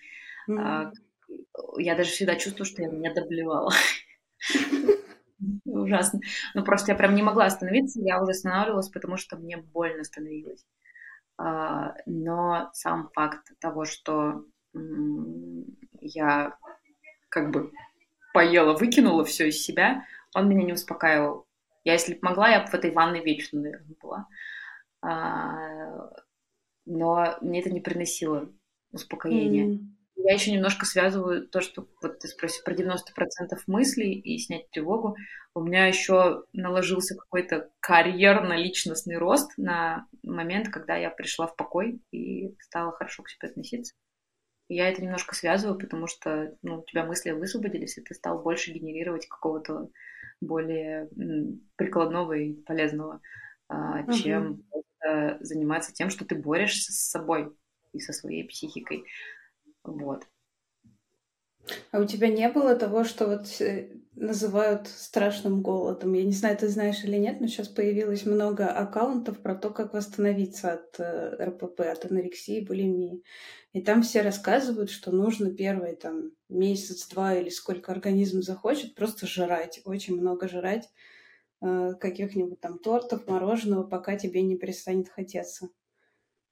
Mm. 0.50 0.92
Я 1.78 1.96
даже 1.96 2.10
всегда 2.10 2.36
чувствую, 2.36 2.66
что 2.66 2.82
я 2.82 2.90
не 2.90 3.14
доблевала. 3.14 3.72
Ужасно. 5.86 6.20
Ну, 6.54 6.64
просто 6.64 6.92
я 6.92 6.98
прям 6.98 7.16
не 7.16 7.24
могла 7.24 7.46
остановиться, 7.46 8.02
я 8.02 8.22
уже 8.22 8.32
останавливалась, 8.32 8.90
потому 8.90 9.18
что 9.18 9.38
мне 9.38 9.58
больно 9.58 10.04
становилось. 10.04 10.66
А, 11.38 11.96
но 12.06 12.70
сам 12.74 13.10
факт 13.14 13.52
того, 13.60 13.86
что 13.86 14.46
я 16.02 16.58
как 17.30 17.52
бы 17.52 17.72
поела, 18.34 18.78
выкинула 18.78 19.24
все 19.24 19.50
из 19.50 19.62
себя, 19.62 20.06
он 20.34 20.50
меня 20.50 20.66
не 20.66 20.74
успокаивал. 20.74 21.48
Я, 21.84 21.94
если 21.94 22.14
бы 22.14 22.20
могла, 22.24 22.50
я 22.50 22.62
бы 22.62 22.68
в 22.68 22.74
этой 22.74 22.92
ванной 22.92 23.24
вечно, 23.24 23.62
наверное, 23.62 23.96
была. 24.02 24.28
А, 25.02 26.10
но 26.86 27.38
мне 27.42 27.62
это 27.62 27.70
не 27.70 27.80
приносило 27.80 28.52
успокоения. 28.92 29.78
Mm. 29.78 29.95
Я 30.16 30.34
еще 30.34 30.52
немножко 30.52 30.86
связываю 30.86 31.48
то, 31.48 31.62
что 31.62 31.88
вот 32.02 32.20
ты 32.20 32.28
спросил 32.28 32.64
про 32.64 32.74
90% 32.74 32.98
мыслей 33.68 34.14
и 34.14 34.38
снять 34.38 34.70
тревогу. 34.70 35.18
У 35.54 35.62
меня 35.62 35.88
еще 35.88 36.46
наложился 36.54 37.16
какой-то 37.16 37.70
карьерно-личностный 37.82 39.18
рост 39.18 39.52
на 39.58 40.08
момент, 40.24 40.70
когда 40.70 40.96
я 40.96 41.10
пришла 41.10 41.48
в 41.48 41.56
покой 41.56 42.02
и 42.12 42.56
стала 42.62 42.92
хорошо 42.94 43.24
к 43.24 43.30
себе 43.30 43.50
относиться. 43.50 43.94
И 44.68 44.76
я 44.76 44.90
это 44.90 45.02
немножко 45.02 45.36
связываю, 45.36 45.78
потому 45.78 46.08
что 46.08 46.56
ну, 46.62 46.80
у 46.80 46.86
тебя 46.86 47.06
мысли 47.06 47.32
высвободились, 47.32 47.98
и 47.98 48.02
ты 48.02 48.16
стал 48.16 48.42
больше 48.42 48.72
генерировать 48.72 49.28
какого-то 49.28 49.90
более 50.42 51.10
прикладного 51.76 52.34
и 52.34 52.54
полезного, 52.54 53.22
угу. 53.70 54.12
чем 54.14 54.64
заниматься 55.40 55.94
тем, 55.94 56.10
что 56.10 56.26
ты 56.26 56.36
борешься 56.36 56.92
с 56.92 57.10
собой 57.10 57.56
и 57.94 58.00
со 58.00 58.12
своей 58.12 58.48
психикой. 58.48 59.04
Вот. 59.86 60.26
А 61.92 62.00
у 62.00 62.06
тебя 62.06 62.28
не 62.28 62.48
было 62.50 62.76
того, 62.76 63.04
что 63.04 63.28
вот 63.28 63.60
э, 63.60 63.90
называют 64.14 64.88
страшным 64.88 65.62
голодом? 65.62 66.14
Я 66.14 66.24
не 66.24 66.32
знаю, 66.32 66.58
ты 66.58 66.68
знаешь 66.68 67.04
или 67.04 67.18
нет, 67.18 67.42
но 67.42 67.48
сейчас 67.48 67.68
появилось 67.68 68.26
много 68.26 68.68
аккаунтов 68.68 69.40
про 69.40 69.56
то, 69.56 69.72
как 69.72 69.94
восстановиться 69.94 70.74
от 70.74 71.00
э, 71.00 71.44
РПП, 71.44 71.82
от 71.82 72.06
анорексии, 72.06 72.66
булимии. 72.66 73.24
И 73.74 73.82
там 73.82 74.04
все 74.04 74.22
рассказывают, 74.22 74.92
что 74.92 75.12
нужно 75.12 75.52
первый 75.52 75.96
там 75.96 76.32
месяц-два 76.50 77.36
или 77.36 77.50
сколько 77.50 77.92
организм 77.92 78.42
захочет, 78.42 78.96
просто 78.96 79.26
жрать, 79.26 79.82
очень 79.86 80.20
много 80.20 80.48
жрать 80.48 80.90
э, 81.62 81.94
каких-нибудь 82.00 82.60
там 82.60 82.78
тортов, 82.78 83.28
мороженого, 83.28 83.84
пока 83.84 84.18
тебе 84.18 84.44
не 84.44 84.56
перестанет 84.56 85.10
хотеться. 85.10 85.70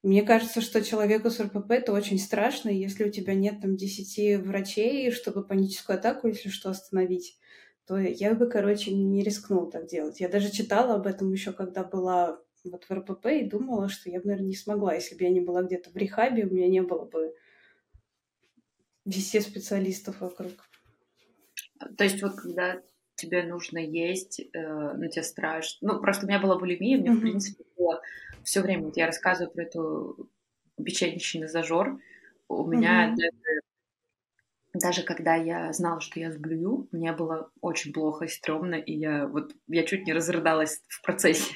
Мне 0.04 0.22
кажется, 0.22 0.60
что 0.60 0.84
человеку 0.84 1.30
с 1.30 1.40
РПП 1.40 1.72
это 1.72 1.94
очень 1.94 2.20
страшно, 2.20 2.70
если 2.70 3.06
у 3.06 3.10
тебя 3.10 3.36
нет 3.36 3.62
там 3.62 3.78
10 3.78 4.46
врачей, 4.46 5.12
чтобы 5.12 5.48
паническую 5.48 5.98
атаку, 5.98 6.28
если 6.28 6.50
что, 6.50 6.70
остановить, 6.70 7.38
то 7.88 7.98
я 7.98 8.36
бы, 8.36 8.50
короче, 8.50 8.94
не 8.94 9.24
рискнула 9.24 9.72
так 9.72 9.88
делать. 9.88 10.20
Я 10.20 10.28
даже 10.28 10.52
читала 10.52 10.96
об 10.96 11.08
этом 11.08 11.32
еще, 11.32 11.54
когда 11.54 11.86
была 11.86 12.38
вот 12.66 12.84
в 12.84 12.92
РПП, 12.92 13.28
и 13.28 13.50
думала, 13.50 13.88
что 13.88 14.10
я 14.10 14.20
бы, 14.20 14.28
наверное, 14.28 14.50
не 14.50 14.56
смогла. 14.56 14.94
Если 14.94 15.16
бы 15.16 15.24
я 15.24 15.30
не 15.30 15.40
была 15.42 15.64
где-то 15.64 15.90
в 15.90 15.96
рехабе, 15.96 16.46
у 16.46 16.54
меня 16.54 16.68
не 16.68 16.82
было 16.82 17.06
бы 17.06 17.34
10 19.06 19.42
специалистов 19.42 20.20
вокруг. 20.20 20.52
То 21.98 22.04
есть 22.04 22.22
вот 22.22 22.36
когда 22.36 22.82
тебе 23.16 23.44
нужно 23.44 23.78
есть, 23.78 24.42
э, 24.42 24.94
ну, 24.98 25.08
тебе 25.10 25.24
страшно. 25.24 25.94
Ну, 25.94 26.02
просто 26.02 26.26
у 26.26 26.30
меня 26.30 26.40
была 26.40 26.58
булимия, 26.58 26.98
мне, 26.98 27.10
mm-hmm. 27.10 27.16
в 27.16 27.22
принципе, 27.22 27.64
было 27.78 28.02
все 28.44 28.62
время, 28.62 28.84
вот 28.84 28.98
я 28.98 29.06
рассказываю 29.06 29.52
про 29.52 29.64
эту 29.64 30.30
печеничный 30.84 31.48
зажор, 31.48 32.00
у 32.48 32.66
меня 32.66 33.10
mm-hmm. 33.10 33.16
даже, 33.16 33.62
даже 34.74 35.04
когда 35.04 35.36
я 35.36 35.72
знала, 35.74 36.02
что 36.02 36.20
я 36.20 36.32
сблюю, 36.32 36.88
мне 36.92 37.14
было 37.14 37.52
очень 37.62 37.94
плохо 37.94 38.26
и 38.26 38.28
стрёмно, 38.28 38.76
и 38.76 38.94
я 38.94 39.28
вот, 39.28 39.54
я 39.68 39.84
чуть 39.84 40.06
не 40.06 40.14
разрыдалась 40.14 40.82
в 40.88 41.02
процессе. 41.02 41.54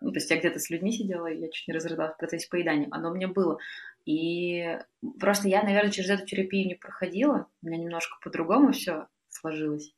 Ну, 0.00 0.12
то 0.12 0.18
есть 0.18 0.30
я 0.30 0.38
где-то 0.38 0.58
с 0.58 0.70
людьми 0.70 0.92
сидела, 0.92 1.26
и 1.26 1.38
я 1.38 1.50
чуть 1.50 1.68
не 1.68 1.74
разрыдалась 1.74 2.14
в 2.14 2.18
процессе 2.18 2.48
поедания. 2.48 2.88
Оно 2.90 3.10
мне 3.10 3.26
было. 3.26 3.58
И 4.06 4.78
просто 5.18 5.48
я, 5.48 5.62
наверное, 5.62 5.90
через 5.90 6.08
эту 6.08 6.24
терапию 6.24 6.66
не 6.66 6.74
проходила. 6.74 7.48
У 7.62 7.66
меня 7.66 7.76
немножко 7.76 8.16
по-другому 8.22 8.72
все 8.72 9.08
сложилось. 9.28 9.94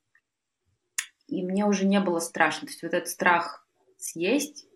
И 1.29 1.43
мне 1.45 1.65
уже 1.65 1.87
не 1.87 2.01
было 2.01 2.19
страшно. 2.19 2.67
То 2.67 2.73
есть 2.73 2.83
вот 2.83 2.95
этот 2.95 3.09
страх 3.09 3.67
съесть, 3.97 4.67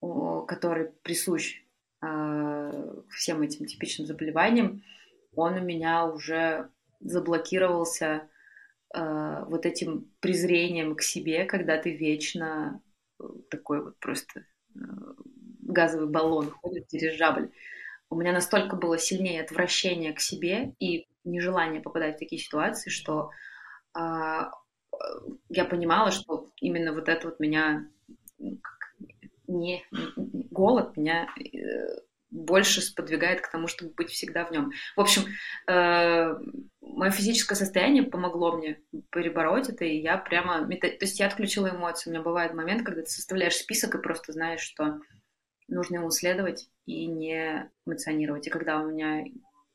который 0.00 0.90
присущ 1.02 1.62
а, 2.00 2.70
всем 3.10 3.42
этим 3.42 3.66
типичным 3.66 4.06
заболеваниям, 4.06 4.82
он 5.34 5.54
у 5.54 5.60
меня 5.60 6.06
уже 6.06 6.70
заблокировался 7.00 8.28
а, 8.94 9.44
вот 9.44 9.66
этим 9.66 10.10
презрением 10.20 10.94
к 10.94 11.02
себе, 11.02 11.44
когда 11.44 11.76
ты 11.76 11.96
вечно 11.96 12.80
э, 13.20 13.24
такой 13.50 13.84
вот 13.84 13.98
просто 13.98 14.40
э, 14.74 14.78
газовый 15.60 16.08
баллон 16.08 16.50
ходит, 16.50 16.86
дирижабль. 16.88 17.50
У 18.10 18.16
меня 18.16 18.32
настолько 18.32 18.76
было 18.76 18.96
сильнее 18.96 19.42
отвращение 19.42 20.12
к 20.12 20.20
себе 20.20 20.74
и 20.78 21.06
нежелание 21.24 21.82
попадать 21.82 22.16
в 22.16 22.18
такие 22.20 22.40
ситуации, 22.40 22.90
что 22.90 23.30
а, 23.92 24.50
я 25.48 25.64
понимала, 25.64 26.10
что 26.10 26.48
именно 26.60 26.92
вот 26.92 27.08
это 27.08 27.28
вот 27.28 27.40
меня 27.40 27.88
не 29.48 29.84
голод 30.50 30.96
меня 30.96 31.28
э, 31.36 32.00
больше 32.30 32.82
сподвигает 32.82 33.40
к 33.40 33.50
тому, 33.50 33.66
чтобы 33.66 33.92
быть 33.94 34.10
всегда 34.10 34.44
в 34.44 34.50
нем. 34.50 34.70
В 34.96 35.00
общем, 35.00 35.22
э, 35.66 36.34
мое 36.80 37.10
физическое 37.10 37.54
состояние 37.54 38.02
помогло 38.02 38.56
мне 38.56 38.80
перебороть 39.10 39.68
это, 39.68 39.84
и 39.84 40.00
я 40.00 40.18
прямо... 40.18 40.66
То 40.66 40.86
есть 41.00 41.18
я 41.18 41.26
отключила 41.26 41.70
эмоции. 41.70 42.10
У 42.10 42.12
меня 42.12 42.22
бывает 42.22 42.54
момент, 42.54 42.84
когда 42.84 43.02
ты 43.02 43.08
составляешь 43.08 43.56
список 43.56 43.94
и 43.94 44.02
просто 44.02 44.32
знаешь, 44.32 44.60
что 44.60 45.00
нужно 45.68 45.96
ему 45.96 46.10
следовать 46.10 46.68
и 46.86 47.06
не 47.06 47.70
эмоционировать. 47.86 48.46
И 48.46 48.50
когда 48.50 48.80
у 48.80 48.90
меня 48.90 49.24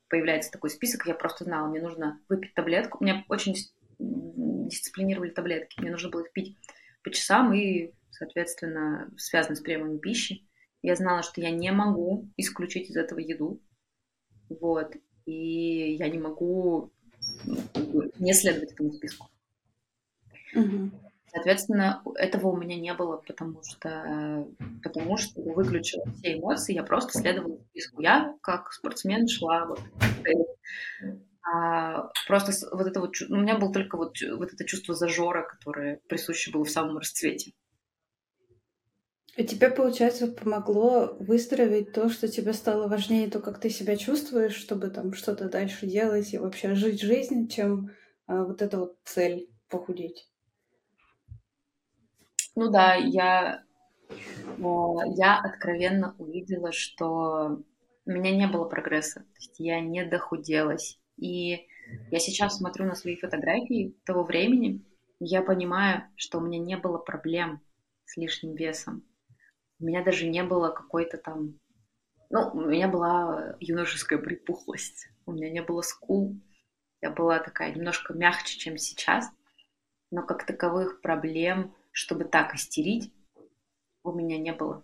появляется 0.08 0.52
такой 0.52 0.70
список, 0.70 1.06
я 1.06 1.14
просто 1.14 1.44
знала, 1.44 1.68
мне 1.68 1.80
нужно 1.80 2.20
выпить 2.28 2.54
таблетку. 2.54 3.02
Меня 3.02 3.24
очень 3.28 3.56
дисциплинировали 3.98 5.30
таблетки. 5.30 5.80
Мне 5.80 5.90
нужно 5.90 6.10
было 6.10 6.22
их 6.22 6.32
пить 6.32 6.56
по 7.02 7.10
часам 7.10 7.52
и 7.52 7.92
соответственно, 8.18 9.12
связано 9.16 9.56
с 9.56 9.60
приемом 9.60 9.98
пищи. 9.98 10.46
Я 10.82 10.96
знала, 10.96 11.22
что 11.22 11.40
я 11.40 11.50
не 11.50 11.70
могу 11.72 12.28
исключить 12.36 12.90
из 12.90 12.96
этого 12.96 13.18
еду. 13.18 13.60
Вот. 14.48 14.94
И 15.24 15.94
я 15.94 16.08
не 16.08 16.18
могу 16.18 16.92
ну, 17.44 18.10
не 18.18 18.34
следовать 18.34 18.72
этому 18.72 18.92
списку. 18.92 19.28
Угу. 20.54 20.90
Соответственно, 21.32 22.02
этого 22.14 22.48
у 22.48 22.56
меня 22.56 22.76
не 22.76 22.94
было, 22.94 23.16
потому 23.16 23.60
что, 23.64 24.46
потому 24.82 25.16
что 25.16 25.40
я 25.40 25.52
выключила 25.52 26.04
все 26.12 26.38
эмоции, 26.38 26.74
я 26.74 26.84
просто 26.84 27.18
следовала 27.18 27.58
списку. 27.70 28.02
Я, 28.02 28.36
как 28.40 28.72
спортсмен, 28.72 29.26
шла 29.26 29.66
вот 29.66 29.80
а, 31.46 32.10
просто 32.26 32.52
вот 32.74 32.86
это 32.86 33.00
вот, 33.00 33.14
у 33.28 33.36
меня 33.36 33.58
было 33.58 33.72
только 33.72 33.96
вот, 33.96 34.16
вот 34.22 34.52
это 34.52 34.64
чувство 34.64 34.94
зажора, 34.94 35.42
которое 35.42 36.00
присуще 36.08 36.50
было 36.50 36.64
в 36.64 36.70
самом 36.70 36.98
расцвете. 36.98 37.52
И 39.36 39.44
тебе, 39.44 39.68
получается, 39.68 40.28
помогло 40.28 41.16
выстроить 41.18 41.92
то, 41.92 42.08
что 42.08 42.28
тебе 42.28 42.52
стало 42.52 42.86
важнее, 42.86 43.28
то, 43.28 43.40
как 43.40 43.58
ты 43.58 43.68
себя 43.68 43.96
чувствуешь, 43.96 44.54
чтобы 44.54 44.90
там 44.90 45.12
что-то 45.12 45.48
дальше 45.48 45.86
делать 45.86 46.32
и 46.32 46.38
вообще 46.38 46.74
жить 46.74 47.00
жизнь, 47.00 47.48
чем 47.48 47.90
а, 48.26 48.44
вот 48.44 48.62
эта 48.62 48.78
вот 48.78 48.96
цель 49.04 49.50
похудеть. 49.68 50.30
Ну 52.54 52.70
да, 52.70 52.94
я, 52.94 53.64
я 54.58 55.40
откровенно 55.40 56.14
увидела, 56.18 56.70
что 56.70 57.60
у 58.06 58.10
меня 58.10 58.36
не 58.36 58.46
было 58.46 58.66
прогресса, 58.66 59.20
то 59.20 59.36
есть 59.36 59.58
я 59.58 59.80
не 59.80 60.04
дохуделась. 60.04 61.00
И 61.16 61.66
я 62.12 62.20
сейчас 62.20 62.58
смотрю 62.58 62.86
на 62.86 62.94
свои 62.94 63.16
фотографии 63.16 63.96
того 64.04 64.22
времени, 64.22 64.84
я 65.18 65.42
понимаю, 65.42 66.04
что 66.14 66.38
у 66.38 66.40
меня 66.40 66.60
не 66.60 66.76
было 66.76 66.98
проблем 66.98 67.60
с 68.04 68.16
лишним 68.16 68.54
весом 68.54 69.02
у 69.84 69.86
меня 69.86 70.02
даже 70.02 70.26
не 70.26 70.42
было 70.42 70.70
какой-то 70.70 71.18
там... 71.18 71.60
Ну, 72.30 72.50
у 72.54 72.60
меня 72.62 72.88
была 72.88 73.54
юношеская 73.60 74.18
припухлость, 74.18 75.08
у 75.26 75.32
меня 75.32 75.50
не 75.50 75.60
было 75.60 75.82
скул, 75.82 76.40
я 77.02 77.10
была 77.10 77.38
такая 77.38 77.74
немножко 77.74 78.14
мягче, 78.14 78.58
чем 78.58 78.78
сейчас, 78.78 79.30
но 80.10 80.22
как 80.22 80.46
таковых 80.46 81.02
проблем, 81.02 81.74
чтобы 81.92 82.24
так 82.24 82.54
истерить, 82.54 83.12
у 84.02 84.12
меня 84.12 84.38
не 84.38 84.54
было. 84.54 84.82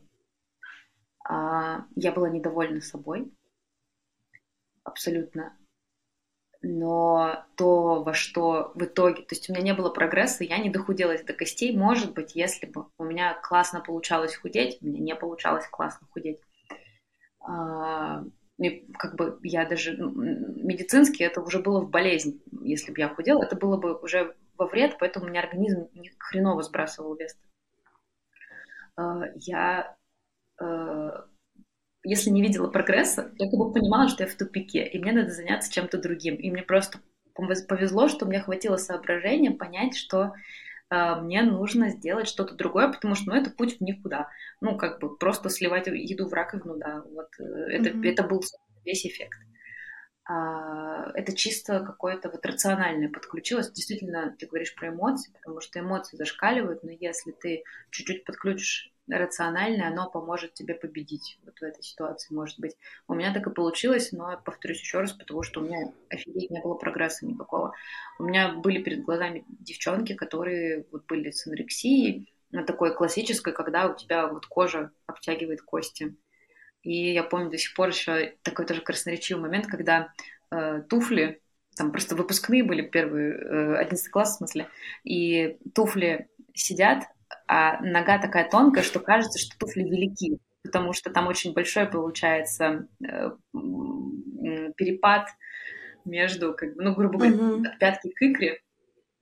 А, 1.26 1.86
я 1.96 2.12
была 2.12 2.28
недовольна 2.28 2.82
собой, 2.82 3.32
абсолютно. 4.84 5.56
Но 6.62 7.44
то, 7.56 8.02
во 8.02 8.12
что 8.12 8.72
в 8.74 8.84
итоге, 8.84 9.22
то 9.22 9.34
есть 9.34 9.48
у 9.48 9.52
меня 9.52 9.62
не 9.62 9.74
было 9.74 9.88
прогресса, 9.88 10.44
я 10.44 10.58
не 10.58 10.68
дохуделась 10.68 11.22
до 11.22 11.32
костей, 11.32 11.76
может 11.76 12.12
быть, 12.12 12.34
если 12.34 12.66
бы 12.66 12.86
у 12.98 13.04
меня 13.04 13.34
классно 13.42 13.80
получалось 13.80 14.36
худеть, 14.36 14.78
у 14.80 14.86
меня 14.86 15.00
не 15.00 15.14
получалось 15.14 15.66
классно 15.68 16.06
худеть. 16.10 16.38
А, 17.40 18.22
и 18.58 18.86
как 18.98 19.16
бы 19.16 19.38
я 19.42 19.64
даже 19.64 19.96
ну, 19.96 20.10
медицински 20.10 21.22
это 21.22 21.40
уже 21.40 21.60
было 21.60 21.80
в 21.80 21.88
болезнь, 21.88 22.42
если 22.60 22.92
бы 22.92 23.00
я 23.00 23.08
худела, 23.08 23.42
это 23.42 23.56
было 23.56 23.78
бы 23.78 23.98
уже 23.98 24.36
во 24.58 24.66
вред, 24.66 24.96
поэтому 24.98 25.26
у 25.26 25.28
меня 25.30 25.40
организм 25.40 25.88
хреново 26.18 26.62
сбрасывал 26.62 27.16
вес. 27.16 27.38
А, 28.96 29.22
я 29.36 29.96
а, 30.58 31.24
если 32.02 32.30
не 32.30 32.42
видела 32.42 32.68
прогресса, 32.68 33.30
я 33.38 33.50
как 33.50 33.58
бы 33.58 33.72
понимала, 33.72 34.08
что 34.08 34.24
я 34.24 34.28
в 34.28 34.34
тупике, 34.34 34.84
и 34.86 34.98
мне 34.98 35.12
надо 35.12 35.30
заняться 35.30 35.72
чем-то 35.72 35.98
другим. 35.98 36.36
И 36.36 36.50
мне 36.50 36.62
просто 36.62 36.98
повезло, 37.34 38.08
что 38.08 38.26
мне 38.26 38.40
хватило 38.40 38.76
соображения 38.76 39.50
понять, 39.50 39.96
что 39.96 40.32
э, 40.90 41.14
мне 41.20 41.42
нужно 41.42 41.90
сделать 41.90 42.28
что-то 42.28 42.54
другое, 42.54 42.92
потому 42.92 43.14
что, 43.14 43.30
ну, 43.30 43.36
это 43.36 43.50
путь 43.50 43.78
в 43.78 43.80
никуда. 43.80 44.28
Ну, 44.60 44.76
как 44.76 45.00
бы 45.00 45.16
просто 45.16 45.48
сливать 45.48 45.86
еду 45.86 46.28
в 46.28 46.32
раковину, 46.32 46.76
да, 46.76 47.02
вот 47.12 47.28
э, 47.38 47.44
это, 47.44 47.90
mm-hmm. 47.90 48.08
это 48.08 48.22
был 48.24 48.42
весь 48.84 49.06
эффект. 49.06 49.38
А, 50.24 51.10
это 51.14 51.34
чисто 51.34 51.80
какое-то 51.80 52.30
вот 52.30 52.46
рациональное 52.46 53.08
подключилось. 53.08 53.72
Действительно, 53.72 54.36
ты 54.38 54.46
говоришь 54.46 54.74
про 54.74 54.88
эмоции, 54.88 55.32
потому 55.32 55.60
что 55.60 55.80
эмоции 55.80 56.16
зашкаливают, 56.16 56.84
но 56.84 56.92
если 56.92 57.32
ты 57.32 57.64
чуть-чуть 57.90 58.24
подключишь 58.24 58.92
рациональное, 59.10 59.88
оно 59.88 60.10
поможет 60.10 60.54
тебе 60.54 60.74
победить 60.74 61.38
вот 61.44 61.58
в 61.58 61.62
этой 61.62 61.82
ситуации, 61.82 62.34
может 62.34 62.58
быть. 62.58 62.76
У 63.08 63.14
меня 63.14 63.32
так 63.32 63.46
и 63.46 63.54
получилось, 63.54 64.12
но 64.12 64.40
повторюсь 64.44 64.80
еще 64.80 65.00
раз, 65.00 65.12
потому 65.12 65.42
что 65.42 65.60
у 65.60 65.64
меня 65.64 65.92
офигеть 66.08 66.50
не 66.50 66.60
было 66.60 66.74
прогресса 66.74 67.26
никакого. 67.26 67.74
У 68.18 68.24
меня 68.24 68.52
были 68.52 68.82
перед 68.82 69.02
глазами 69.02 69.44
девчонки, 69.48 70.14
которые 70.14 70.86
вот 70.92 71.06
были 71.06 71.30
с 71.30 71.46
анорексией, 71.46 72.32
такой 72.66 72.94
классической, 72.94 73.52
когда 73.52 73.86
у 73.86 73.96
тебя 73.96 74.26
вот 74.26 74.46
кожа 74.46 74.90
обтягивает 75.06 75.62
кости. 75.62 76.16
И 76.82 77.12
я 77.12 77.22
помню 77.22 77.50
до 77.50 77.58
сих 77.58 77.74
пор 77.74 77.88
еще 77.88 78.34
такой 78.42 78.66
тоже 78.66 78.80
красноречивый 78.80 79.42
момент, 79.42 79.66
когда 79.66 80.12
э, 80.50 80.82
туфли, 80.88 81.40
там 81.76 81.92
просто 81.92 82.16
выпускные 82.16 82.64
были 82.64 82.82
первые, 82.82 83.34
э, 83.34 83.76
11 83.76 84.08
класс 84.08 84.34
в 84.34 84.38
смысле, 84.38 84.68
и 85.04 85.58
туфли 85.74 86.28
сидят, 86.54 87.04
а 87.52 87.80
нога 87.80 88.18
такая 88.18 88.48
тонкая, 88.48 88.84
что 88.84 89.00
кажется, 89.00 89.40
что 89.40 89.58
туфли 89.58 89.82
велики, 89.82 90.38
потому 90.62 90.92
что 90.92 91.10
там 91.10 91.26
очень 91.26 91.52
большой 91.52 91.86
получается 91.86 92.86
э, 93.04 93.30
перепад 94.76 95.26
между, 96.04 96.54
как 96.54 96.76
бы, 96.76 96.84
ну, 96.84 96.94
грубо 96.94 97.18
говоря, 97.18 97.34
uh-huh. 97.34 97.66
от 97.66 97.78
пятки 97.80 98.08
к 98.10 98.22
икре 98.22 98.60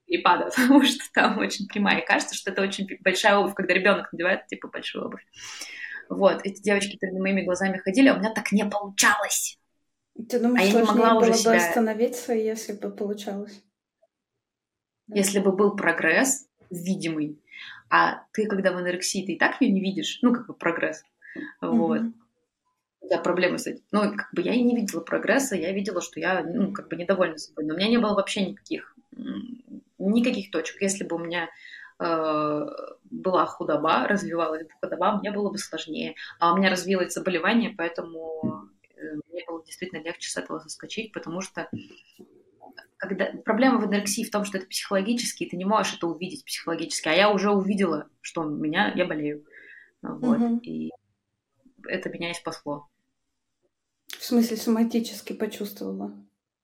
перепада, 0.05 0.51
потому 0.57 0.85
что 0.85 1.03
там 1.15 1.39
очень 1.39 1.67
прямая. 1.69 2.01
И 2.01 2.07
кажется, 2.07 2.35
что 2.35 2.51
это 2.51 2.61
очень 2.61 2.87
большая 3.01 3.39
обувь, 3.39 3.55
когда 3.55 3.73
ребенок 3.73 4.13
надевает, 4.13 4.47
типа, 4.47 4.69
большую 4.69 5.07
обувь. 5.07 5.25
Вот, 6.11 6.43
эти 6.45 6.61
девочки 6.61 6.99
перед 6.99 7.15
моими 7.15 7.41
глазами 7.41 7.79
ходили, 7.79 8.09
а 8.09 8.15
у 8.15 8.19
меня 8.19 8.35
так 8.35 8.53
не 8.53 8.67
получалось. 8.67 9.59
Ты 10.29 10.39
думаешь, 10.39 10.65
а 10.65 10.67
я 10.67 10.81
не 10.83 10.87
могла 10.87 11.15
было 11.15 11.21
уже 11.21 11.33
себя... 11.33 11.53
бы 11.53 11.57
остановиться, 11.57 12.35
если 12.35 12.75
бы 12.75 12.91
получалось? 12.91 13.63
Если 15.07 15.39
бы 15.39 15.51
был 15.51 15.77
прогресс 15.77 16.47
видимый, 16.69 17.41
а 17.91 18.23
ты, 18.33 18.47
когда 18.47 18.73
в 18.73 18.77
анорексии, 18.77 19.25
ты 19.25 19.33
и 19.33 19.39
так 19.39 19.61
ее 19.61 19.73
не 19.73 19.81
видишь, 19.81 20.19
ну, 20.23 20.33
как 20.33 20.47
бы 20.47 20.55
прогресс. 20.55 21.03
Вот. 21.61 22.01
Mm-hmm. 22.01 22.13
Да, 23.11 23.19
проблемы 23.19 23.59
с 23.59 23.67
этим. 23.67 23.83
Ну, 23.93 24.15
как 24.17 24.29
бы 24.33 24.43
я 24.43 24.53
и 24.53 24.63
не 24.63 24.77
видела 24.77 25.01
прогресса, 25.01 25.57
я 25.57 25.73
видела, 25.73 26.01
что 26.01 26.21
я, 26.21 26.43
ну, 26.43 26.73
как 26.73 26.89
бы 26.89 26.97
недовольна 26.97 27.39
собой. 27.39 27.65
Но 27.65 27.75
у 27.75 27.77
меня 27.77 27.89
не 27.89 27.99
было 27.99 28.15
вообще 28.15 28.45
никаких, 28.45 28.95
никаких 29.99 30.51
точек. 30.51 30.83
Если 30.83 31.05
бы 31.05 31.17
у 31.17 31.19
меня 31.19 31.49
э, 32.01 32.67
была 33.05 33.47
худоба, 33.47 34.07
развивалась 34.07 34.65
бы 34.65 34.71
худоба, 34.81 35.17
мне 35.19 35.31
было 35.31 35.51
бы 35.51 35.59
сложнее. 35.59 36.17
А 36.39 36.53
у 36.53 36.57
меня 36.57 36.71
развилось 36.71 37.15
заболевание, 37.15 37.75
поэтому 37.77 38.69
э, 38.97 39.01
мне 39.31 39.45
было 39.47 39.65
действительно 39.65 40.03
легче 40.03 40.31
с 40.31 40.37
этого 40.37 40.59
соскочить, 40.59 41.13
потому 41.13 41.41
что 41.41 41.69
когда 42.97 43.33
проблема 43.45 43.81
в 43.81 43.85
анорексии 43.85 44.25
в 44.25 44.31
том, 44.31 44.45
что 44.45 44.59
это 44.59 44.67
психологически, 44.67 45.45
и 45.45 45.49
ты 45.49 45.57
не 45.57 45.65
можешь 45.65 45.95
это 45.95 46.07
увидеть 46.07 46.45
психологически, 46.45 47.09
а 47.09 47.15
я 47.15 47.31
уже 47.31 47.51
увидела, 47.51 48.09
что 48.21 48.43
у 48.43 48.51
меня 48.51 48.93
я 48.95 49.07
болею, 49.07 49.45
вот, 50.03 50.39
угу. 50.39 50.61
и 50.63 50.91
это 51.87 52.11
меня 52.11 52.31
и 52.31 52.35
спасло. 52.35 52.89
В 54.09 54.25
смысле 54.25 54.57
соматически 54.57 55.33
почувствовала, 55.33 56.13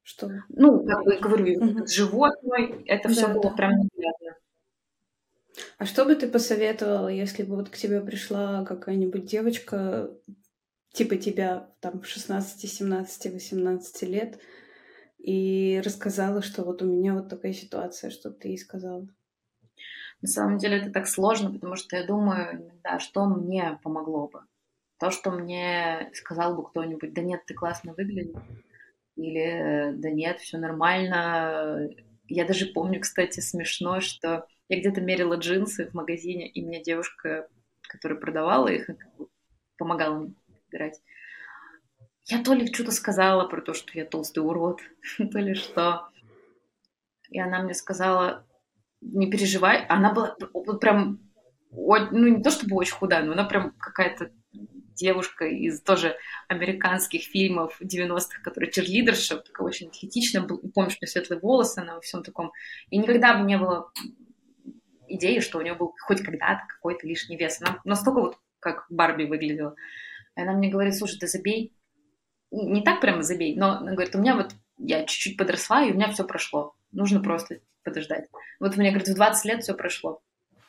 что? 0.03 0.31
Ну, 0.48 0.85
как 0.85 1.05
бы 1.05 1.16
говорю, 1.16 1.62
угу. 1.62 1.87
животное, 1.87 2.83
это 2.87 3.09
все 3.09 3.29
да, 3.29 3.33
было 3.35 3.50
да. 3.50 3.50
прям 3.50 3.72
неприятно. 3.72 4.37
А 5.79 5.87
что 5.87 6.05
бы 6.05 6.14
ты 6.14 6.29
посоветовала, 6.29 7.09
если 7.09 7.42
бы 7.42 7.57
вот 7.57 7.68
к 7.68 7.77
тебе 7.77 8.00
пришла 8.00 8.64
какая-нибудь 8.64 9.24
девочка, 9.24 10.11
типа 10.92 11.16
тебя, 11.16 11.70
там, 11.81 12.03
16, 12.03 12.70
17, 12.70 13.33
18 13.33 14.03
лет, 14.03 14.38
и 15.25 15.81
рассказала, 15.83 16.43
что 16.43 16.65
вот 16.65 16.83
у 16.83 16.85
меня 16.85 17.15
вот 17.15 17.31
такая 17.31 17.55
ситуация, 17.55 18.11
что 18.11 18.31
ты 18.31 18.49
ей 18.49 18.59
сказала. 18.59 19.09
На 20.21 20.29
самом 20.29 20.59
деле 20.59 20.77
это 20.77 20.91
так 20.91 21.07
сложно, 21.07 21.51
потому 21.51 21.77
что 21.77 21.97
я 21.97 22.07
думаю 22.07 22.63
иногда, 22.63 22.99
что 22.99 23.25
мне 23.25 23.79
помогло 23.83 24.29
бы. 24.29 24.43
То, 24.99 25.11
что 25.11 25.31
мне 25.31 26.11
сказал 26.13 26.55
бы 26.55 26.69
кто-нибудь, 26.69 27.15
да 27.15 27.23
нет, 27.23 27.41
ты 27.47 27.55
классно 27.55 27.95
выглядишь, 27.95 28.37
или 29.17 29.93
да 29.95 30.11
нет, 30.11 30.41
все 30.41 30.59
нормально. 30.59 31.89
Я 32.29 32.45
даже 32.45 32.67
помню, 32.67 33.01
кстати, 33.01 33.41
смешно, 33.41 34.01
что 34.01 34.47
я 34.69 34.79
где-то 34.79 35.01
мерила 35.01 35.37
джинсы 35.37 35.87
в 35.89 35.95
магазине, 35.95 36.49
и 36.49 36.63
мне 36.63 36.83
девушка, 36.83 37.49
которая 37.83 38.19
продавала 38.19 38.69
их, 38.69 38.91
помогала 39.79 40.19
мне 40.19 40.35
выбирать, 40.71 41.01
я 42.27 42.43
то 42.43 42.55
ли 42.55 42.73
что-то 42.73 42.93
сказала 42.93 43.47
про 43.47 43.61
то, 43.61 43.75
что 43.75 43.91
я 43.99 44.05
толстый 44.05 44.41
урод, 44.41 44.81
то 45.33 45.39
ли 45.39 45.55
что. 45.55 46.09
И 47.31 47.39
она 47.39 47.63
мне 47.63 47.75
сказала, 47.75 48.47
не 49.01 49.31
переживай. 49.31 49.85
Она 49.87 50.13
была 50.13 50.37
прям, 50.81 51.21
ну 51.71 52.29
не 52.29 52.43
то 52.43 52.51
чтобы 52.51 52.77
очень 52.77 52.95
худая, 52.95 53.25
но 53.25 53.33
она 53.33 53.45
прям 53.45 53.73
какая-то 53.73 54.31
девушка 54.95 55.47
из 55.47 55.83
тоже 55.83 56.17
американских 56.49 57.23
фильмов 57.23 57.81
90-х, 57.83 58.43
которая 58.43 58.71
черлидерша, 58.71 59.39
такая 59.39 59.67
очень 59.67 59.89
атлетичная, 59.89 60.43
помнишь, 60.43 60.95
у 60.95 61.05
нее 61.05 61.09
светлые 61.09 61.41
волосы, 61.41 61.81
она 61.81 61.97
во 61.97 62.01
всем 62.01 62.23
таком. 62.23 62.53
И 62.91 62.97
никогда 62.97 63.37
бы 63.37 63.45
не 63.45 63.59
было 63.59 63.91
идеи, 65.09 65.41
что 65.41 65.59
у 65.59 65.63
нее 65.63 65.75
был 65.75 65.95
хоть 66.01 66.23
когда-то 66.23 66.63
какой-то 66.69 67.07
лишний 67.07 67.37
вес. 67.37 67.61
Она 67.61 67.81
настолько 67.85 68.21
вот 68.21 68.39
как 68.61 68.87
Барби 68.89 69.25
выглядела. 69.25 69.75
И 70.37 70.41
она 70.41 70.53
мне 70.53 70.71
говорит, 70.71 70.97
слушай, 70.97 71.19
ты 71.19 71.27
забей, 71.27 71.75
не 72.55 72.83
так 72.83 73.01
прямо 73.01 73.23
забей, 73.23 73.57
но 73.57 73.79
она 73.79 73.93
говорит, 73.93 74.14
у 74.14 74.19
меня 74.19 74.37
вот, 74.37 74.53
я 74.79 75.05
чуть-чуть 75.05 75.37
подросла, 75.37 75.85
и 75.85 75.90
у 75.90 75.95
меня 75.95 76.09
все 76.11 76.25
прошло. 76.25 76.75
Нужно 76.93 77.21
просто 77.21 77.61
подождать. 77.83 78.29
Вот 78.61 78.77
мне, 78.77 78.90
говорит, 78.90 79.09
в 79.09 79.14
20 79.14 79.45
лет 79.45 79.62
все 79.62 79.75
прошло. 79.75 80.21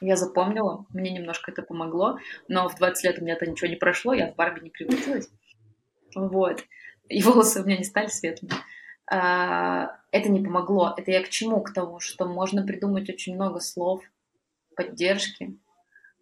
Я 0.01 0.15
запомнила, 0.15 0.85
мне 0.89 1.11
немножко 1.11 1.51
это 1.51 1.61
помогло, 1.61 2.19
но 2.47 2.67
в 2.67 2.75
20 2.75 3.03
лет 3.05 3.19
у 3.19 3.21
меня 3.23 3.35
это 3.35 3.49
ничего 3.49 3.69
не 3.69 3.75
прошло, 3.75 4.13
я 4.13 4.31
в 4.31 4.35
Барби 4.35 4.61
не 4.61 4.69
превратилась. 4.69 5.29
Вот. 6.15 6.63
И 7.07 7.21
волосы 7.21 7.61
у 7.61 7.65
меня 7.65 7.77
не 7.77 7.83
стали 7.83 8.07
светлыми. 8.07 8.53
А, 9.07 9.99
это 10.11 10.29
не 10.29 10.43
помогло. 10.43 10.93
Это 10.97 11.11
я 11.11 11.21
к 11.23 11.29
чему? 11.29 11.61
К 11.61 11.73
тому, 11.73 11.99
что 11.99 12.25
можно 12.25 12.65
придумать 12.65 13.09
очень 13.09 13.35
много 13.35 13.59
слов 13.59 14.03
поддержки. 14.75 15.57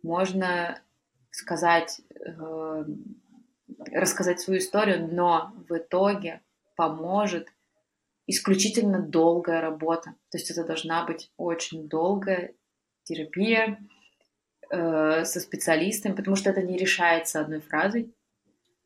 Можно 0.01 0.81
сказать 1.31 2.01
э, 2.25 2.85
рассказать 3.91 4.39
свою 4.39 4.59
историю, 4.59 5.07
но 5.11 5.53
в 5.69 5.77
итоге 5.77 6.41
поможет 6.75 7.47
исключительно 8.27 8.99
долгая 8.99 9.61
работа. 9.61 10.15
То 10.29 10.37
есть 10.37 10.49
это 10.49 10.63
должна 10.63 11.05
быть 11.05 11.31
очень 11.37 11.87
долгая 11.87 12.53
терапия 13.03 13.79
э, 14.69 15.25
со 15.25 15.39
специалистами, 15.39 16.15
потому 16.15 16.35
что 16.35 16.49
это 16.49 16.61
не 16.61 16.77
решается 16.77 17.41
одной 17.41 17.59
фразой. 17.59 18.13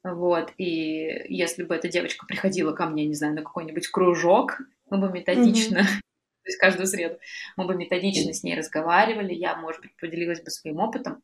Вот, 0.03 0.53
и 0.57 1.25
если 1.27 1.63
бы 1.63 1.75
эта 1.75 1.89
девочка 1.89 2.25
приходила 2.25 2.71
ко 2.71 2.85
мне, 2.85 3.05
не 3.05 3.13
знаю, 3.13 3.33
на 3.33 3.41
какой-нибудь 3.41 3.87
кружок, 3.89 4.61
мы 4.89 4.99
бы 4.99 5.11
методично, 5.11 5.79
mm-hmm. 5.79 5.83
то 6.43 6.45
есть 6.45 6.57
каждую 6.59 6.87
среду, 6.87 7.17
мы 7.57 7.65
бы 7.65 7.75
методично 7.75 8.33
с 8.33 8.43
ней 8.43 8.55
разговаривали, 8.55 9.33
я, 9.33 9.55
может 9.57 9.81
быть, 9.81 9.95
поделилась 9.97 10.41
бы 10.41 10.49
своим 10.49 10.79
опытом, 10.79 11.21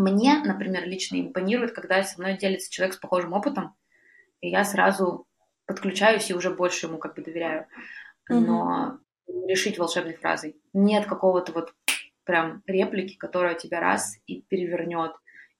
мне, 0.00 0.38
например, 0.44 0.86
лично 0.86 1.20
импонирует, 1.20 1.72
когда 1.72 2.02
со 2.02 2.20
мной 2.20 2.36
делится 2.36 2.70
человек 2.70 2.94
с 2.94 2.98
похожим 2.98 3.32
опытом, 3.32 3.74
и 4.40 4.48
я 4.48 4.64
сразу 4.64 5.26
подключаюсь 5.66 6.30
и 6.30 6.34
уже 6.34 6.50
больше 6.50 6.86
ему 6.86 6.98
как 6.98 7.14
бы 7.14 7.22
доверяю. 7.22 7.66
Но 8.28 9.00
mm-hmm. 9.28 9.46
решить 9.48 9.78
волшебной 9.78 10.14
фразой. 10.14 10.56
Нет 10.72 11.06
какого-то 11.06 11.52
вот 11.52 11.74
прям 12.24 12.62
реплики, 12.66 13.16
которая 13.16 13.54
тебя 13.54 13.80
раз 13.80 14.16
и 14.26 14.42
перевернет, 14.42 15.12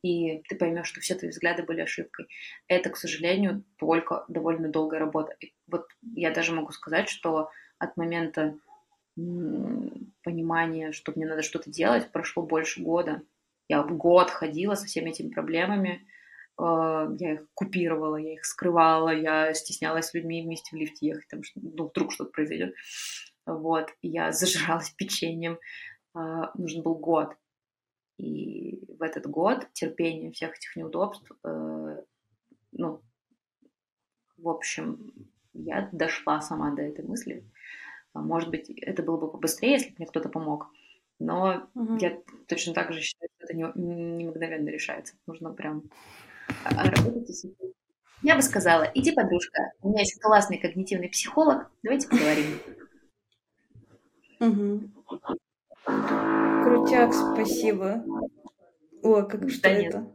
и 0.02 0.42
ты 0.48 0.56
поймешь, 0.56 0.86
что 0.86 1.00
все 1.00 1.14
твои 1.14 1.30
взгляды 1.30 1.62
были 1.62 1.80
ошибкой. 1.80 2.28
Это, 2.68 2.90
к 2.90 2.96
сожалению, 2.96 3.64
только 3.76 4.24
довольно 4.28 4.68
долгая 4.68 5.00
работа. 5.00 5.36
И 5.40 5.52
вот 5.66 5.86
я 6.14 6.30
даже 6.30 6.52
могу 6.52 6.72
сказать, 6.72 7.08
что 7.08 7.50
от 7.78 7.96
момента 7.96 8.56
понимания, 10.22 10.92
что 10.92 11.12
мне 11.14 11.26
надо 11.26 11.42
что-то 11.42 11.70
делать, 11.70 12.10
прошло 12.12 12.42
больше 12.42 12.82
года. 12.82 13.22
Я 13.70 13.84
год 13.84 14.30
ходила 14.30 14.74
со 14.74 14.86
всеми 14.86 15.10
этими 15.10 15.30
проблемами, 15.30 16.04
э, 16.58 16.62
я 17.20 17.34
их 17.34 17.46
купировала, 17.54 18.16
я 18.16 18.32
их 18.32 18.44
скрывала, 18.44 19.10
я 19.10 19.54
стеснялась 19.54 20.06
с 20.06 20.14
людьми 20.14 20.42
вместе 20.42 20.74
в 20.74 20.78
лифте 20.80 21.06
ехать, 21.06 21.26
потому 21.26 21.44
что 21.44 21.60
ну, 21.62 21.86
вдруг 21.86 22.10
что-то 22.10 22.32
произойдет. 22.32 22.74
Вот, 23.46 23.94
я 24.02 24.32
зажралась 24.32 24.90
печеньем. 24.90 25.60
Э, 26.16 26.46
нужен 26.54 26.82
был 26.82 26.96
год. 26.96 27.36
И 28.18 28.82
в 28.98 29.02
этот 29.02 29.28
год 29.28 29.68
терпение 29.72 30.32
всех 30.32 30.56
этих 30.56 30.74
неудобств, 30.74 31.30
э, 31.44 32.02
ну, 32.72 33.02
в 34.36 34.48
общем, 34.48 35.12
я 35.52 35.88
дошла 35.92 36.40
сама 36.40 36.74
до 36.74 36.82
этой 36.82 37.04
мысли. 37.04 37.44
Может 38.14 38.50
быть, 38.50 38.68
это 38.68 39.04
было 39.04 39.16
бы 39.16 39.30
побыстрее, 39.30 39.74
если 39.74 39.90
бы 39.90 39.94
мне 39.98 40.06
кто-то 40.08 40.28
помог. 40.28 40.72
Но 41.20 41.68
угу. 41.74 41.98
я 41.98 42.20
точно 42.48 42.74
так 42.74 42.92
же 42.92 43.00
считаю, 43.00 43.29
это 43.50 43.56
не, 43.56 43.64
не 43.74 44.24
мгновенно 44.24 44.68
решается. 44.68 45.14
Нужно 45.26 45.50
прям 45.52 45.84
а, 46.64 46.84
работать 46.84 47.46
Я 48.22 48.36
бы 48.36 48.42
сказала, 48.42 48.90
иди, 48.94 49.12
подружка, 49.12 49.72
у 49.82 49.90
меня 49.90 50.00
есть 50.00 50.20
классный 50.20 50.58
когнитивный 50.58 51.08
психолог, 51.08 51.70
давайте 51.82 52.08
поговорим. 52.08 52.58
Угу. 54.40 54.80
Крутяк, 56.64 57.12
спасибо. 57.12 58.04
О, 59.02 59.22
как 59.22 59.48
что 59.50 59.62
да 59.62 59.68
это? 59.70 59.98
Нет. 59.98 60.08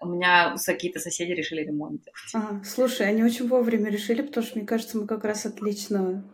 У 0.00 0.06
меня 0.06 0.54
какие-то 0.64 1.00
соседи 1.00 1.32
решили 1.32 1.62
ремонт 1.62 2.02
делать. 2.02 2.34
А, 2.34 2.62
слушай, 2.62 3.08
они 3.08 3.24
очень 3.24 3.48
вовремя 3.48 3.90
решили, 3.90 4.22
потому 4.22 4.46
что, 4.46 4.58
мне 4.58 4.66
кажется, 4.66 4.96
мы 4.96 5.06
как 5.06 5.24
раз 5.24 5.44
отлично 5.44 6.24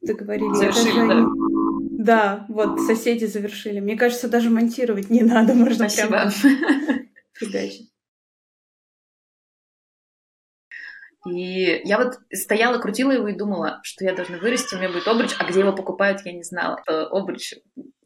договорились. 0.00 0.56
Завершили, 0.56 1.06
да. 1.06 1.26
Да, 2.04 2.44
вот 2.50 2.80
соседи 2.80 3.24
завершили. 3.24 3.80
Мне 3.80 3.96
кажется, 3.96 4.28
даже 4.28 4.50
монтировать 4.50 5.08
не 5.08 5.22
надо, 5.22 5.54
можно 5.54 5.88
Спасибо. 5.88 6.08
прям 6.08 6.30
фигачить. 7.32 7.90
И 11.26 11.80
я 11.84 11.96
вот 11.96 12.18
стояла, 12.30 12.78
крутила 12.78 13.12
его 13.12 13.28
и 13.28 13.36
думала, 13.36 13.80
что 13.82 14.04
я 14.04 14.14
должна 14.14 14.36
вырасти, 14.36 14.74
у 14.74 14.78
меня 14.78 14.90
будет 14.90 15.08
обруч, 15.08 15.30
а 15.38 15.44
где 15.44 15.60
его 15.60 15.72
покупают, 15.72 16.20
я 16.26 16.32
не 16.32 16.42
знала. 16.42 16.82
Это 16.84 17.06
обруч 17.06 17.54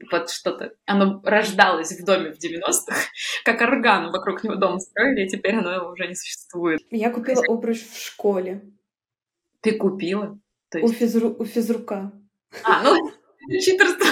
под 0.08 0.30
что-то. 0.30 0.74
Оно 0.86 1.20
рождалось 1.24 1.90
в 1.90 2.04
доме 2.04 2.32
в 2.32 2.38
90-х, 2.38 2.94
как 3.44 3.60
орган 3.60 4.12
вокруг 4.12 4.44
него 4.44 4.54
дом 4.54 4.78
строили, 4.78 5.26
и 5.26 5.28
теперь 5.28 5.56
оно 5.56 5.90
уже 5.90 6.06
не 6.06 6.14
существует. 6.14 6.80
Я 6.92 7.10
купила 7.10 7.42
обруч 7.48 7.78
в 7.78 8.00
школе. 8.00 8.62
Ты 9.60 9.72
купила? 9.72 10.38
То 10.68 10.78
есть... 10.78 10.88
у, 10.88 10.96
физру... 10.96 11.34
у 11.36 11.44
физрука. 11.44 12.12
А, 12.62 12.84
ну, 12.84 13.10
читерство. 13.48 14.06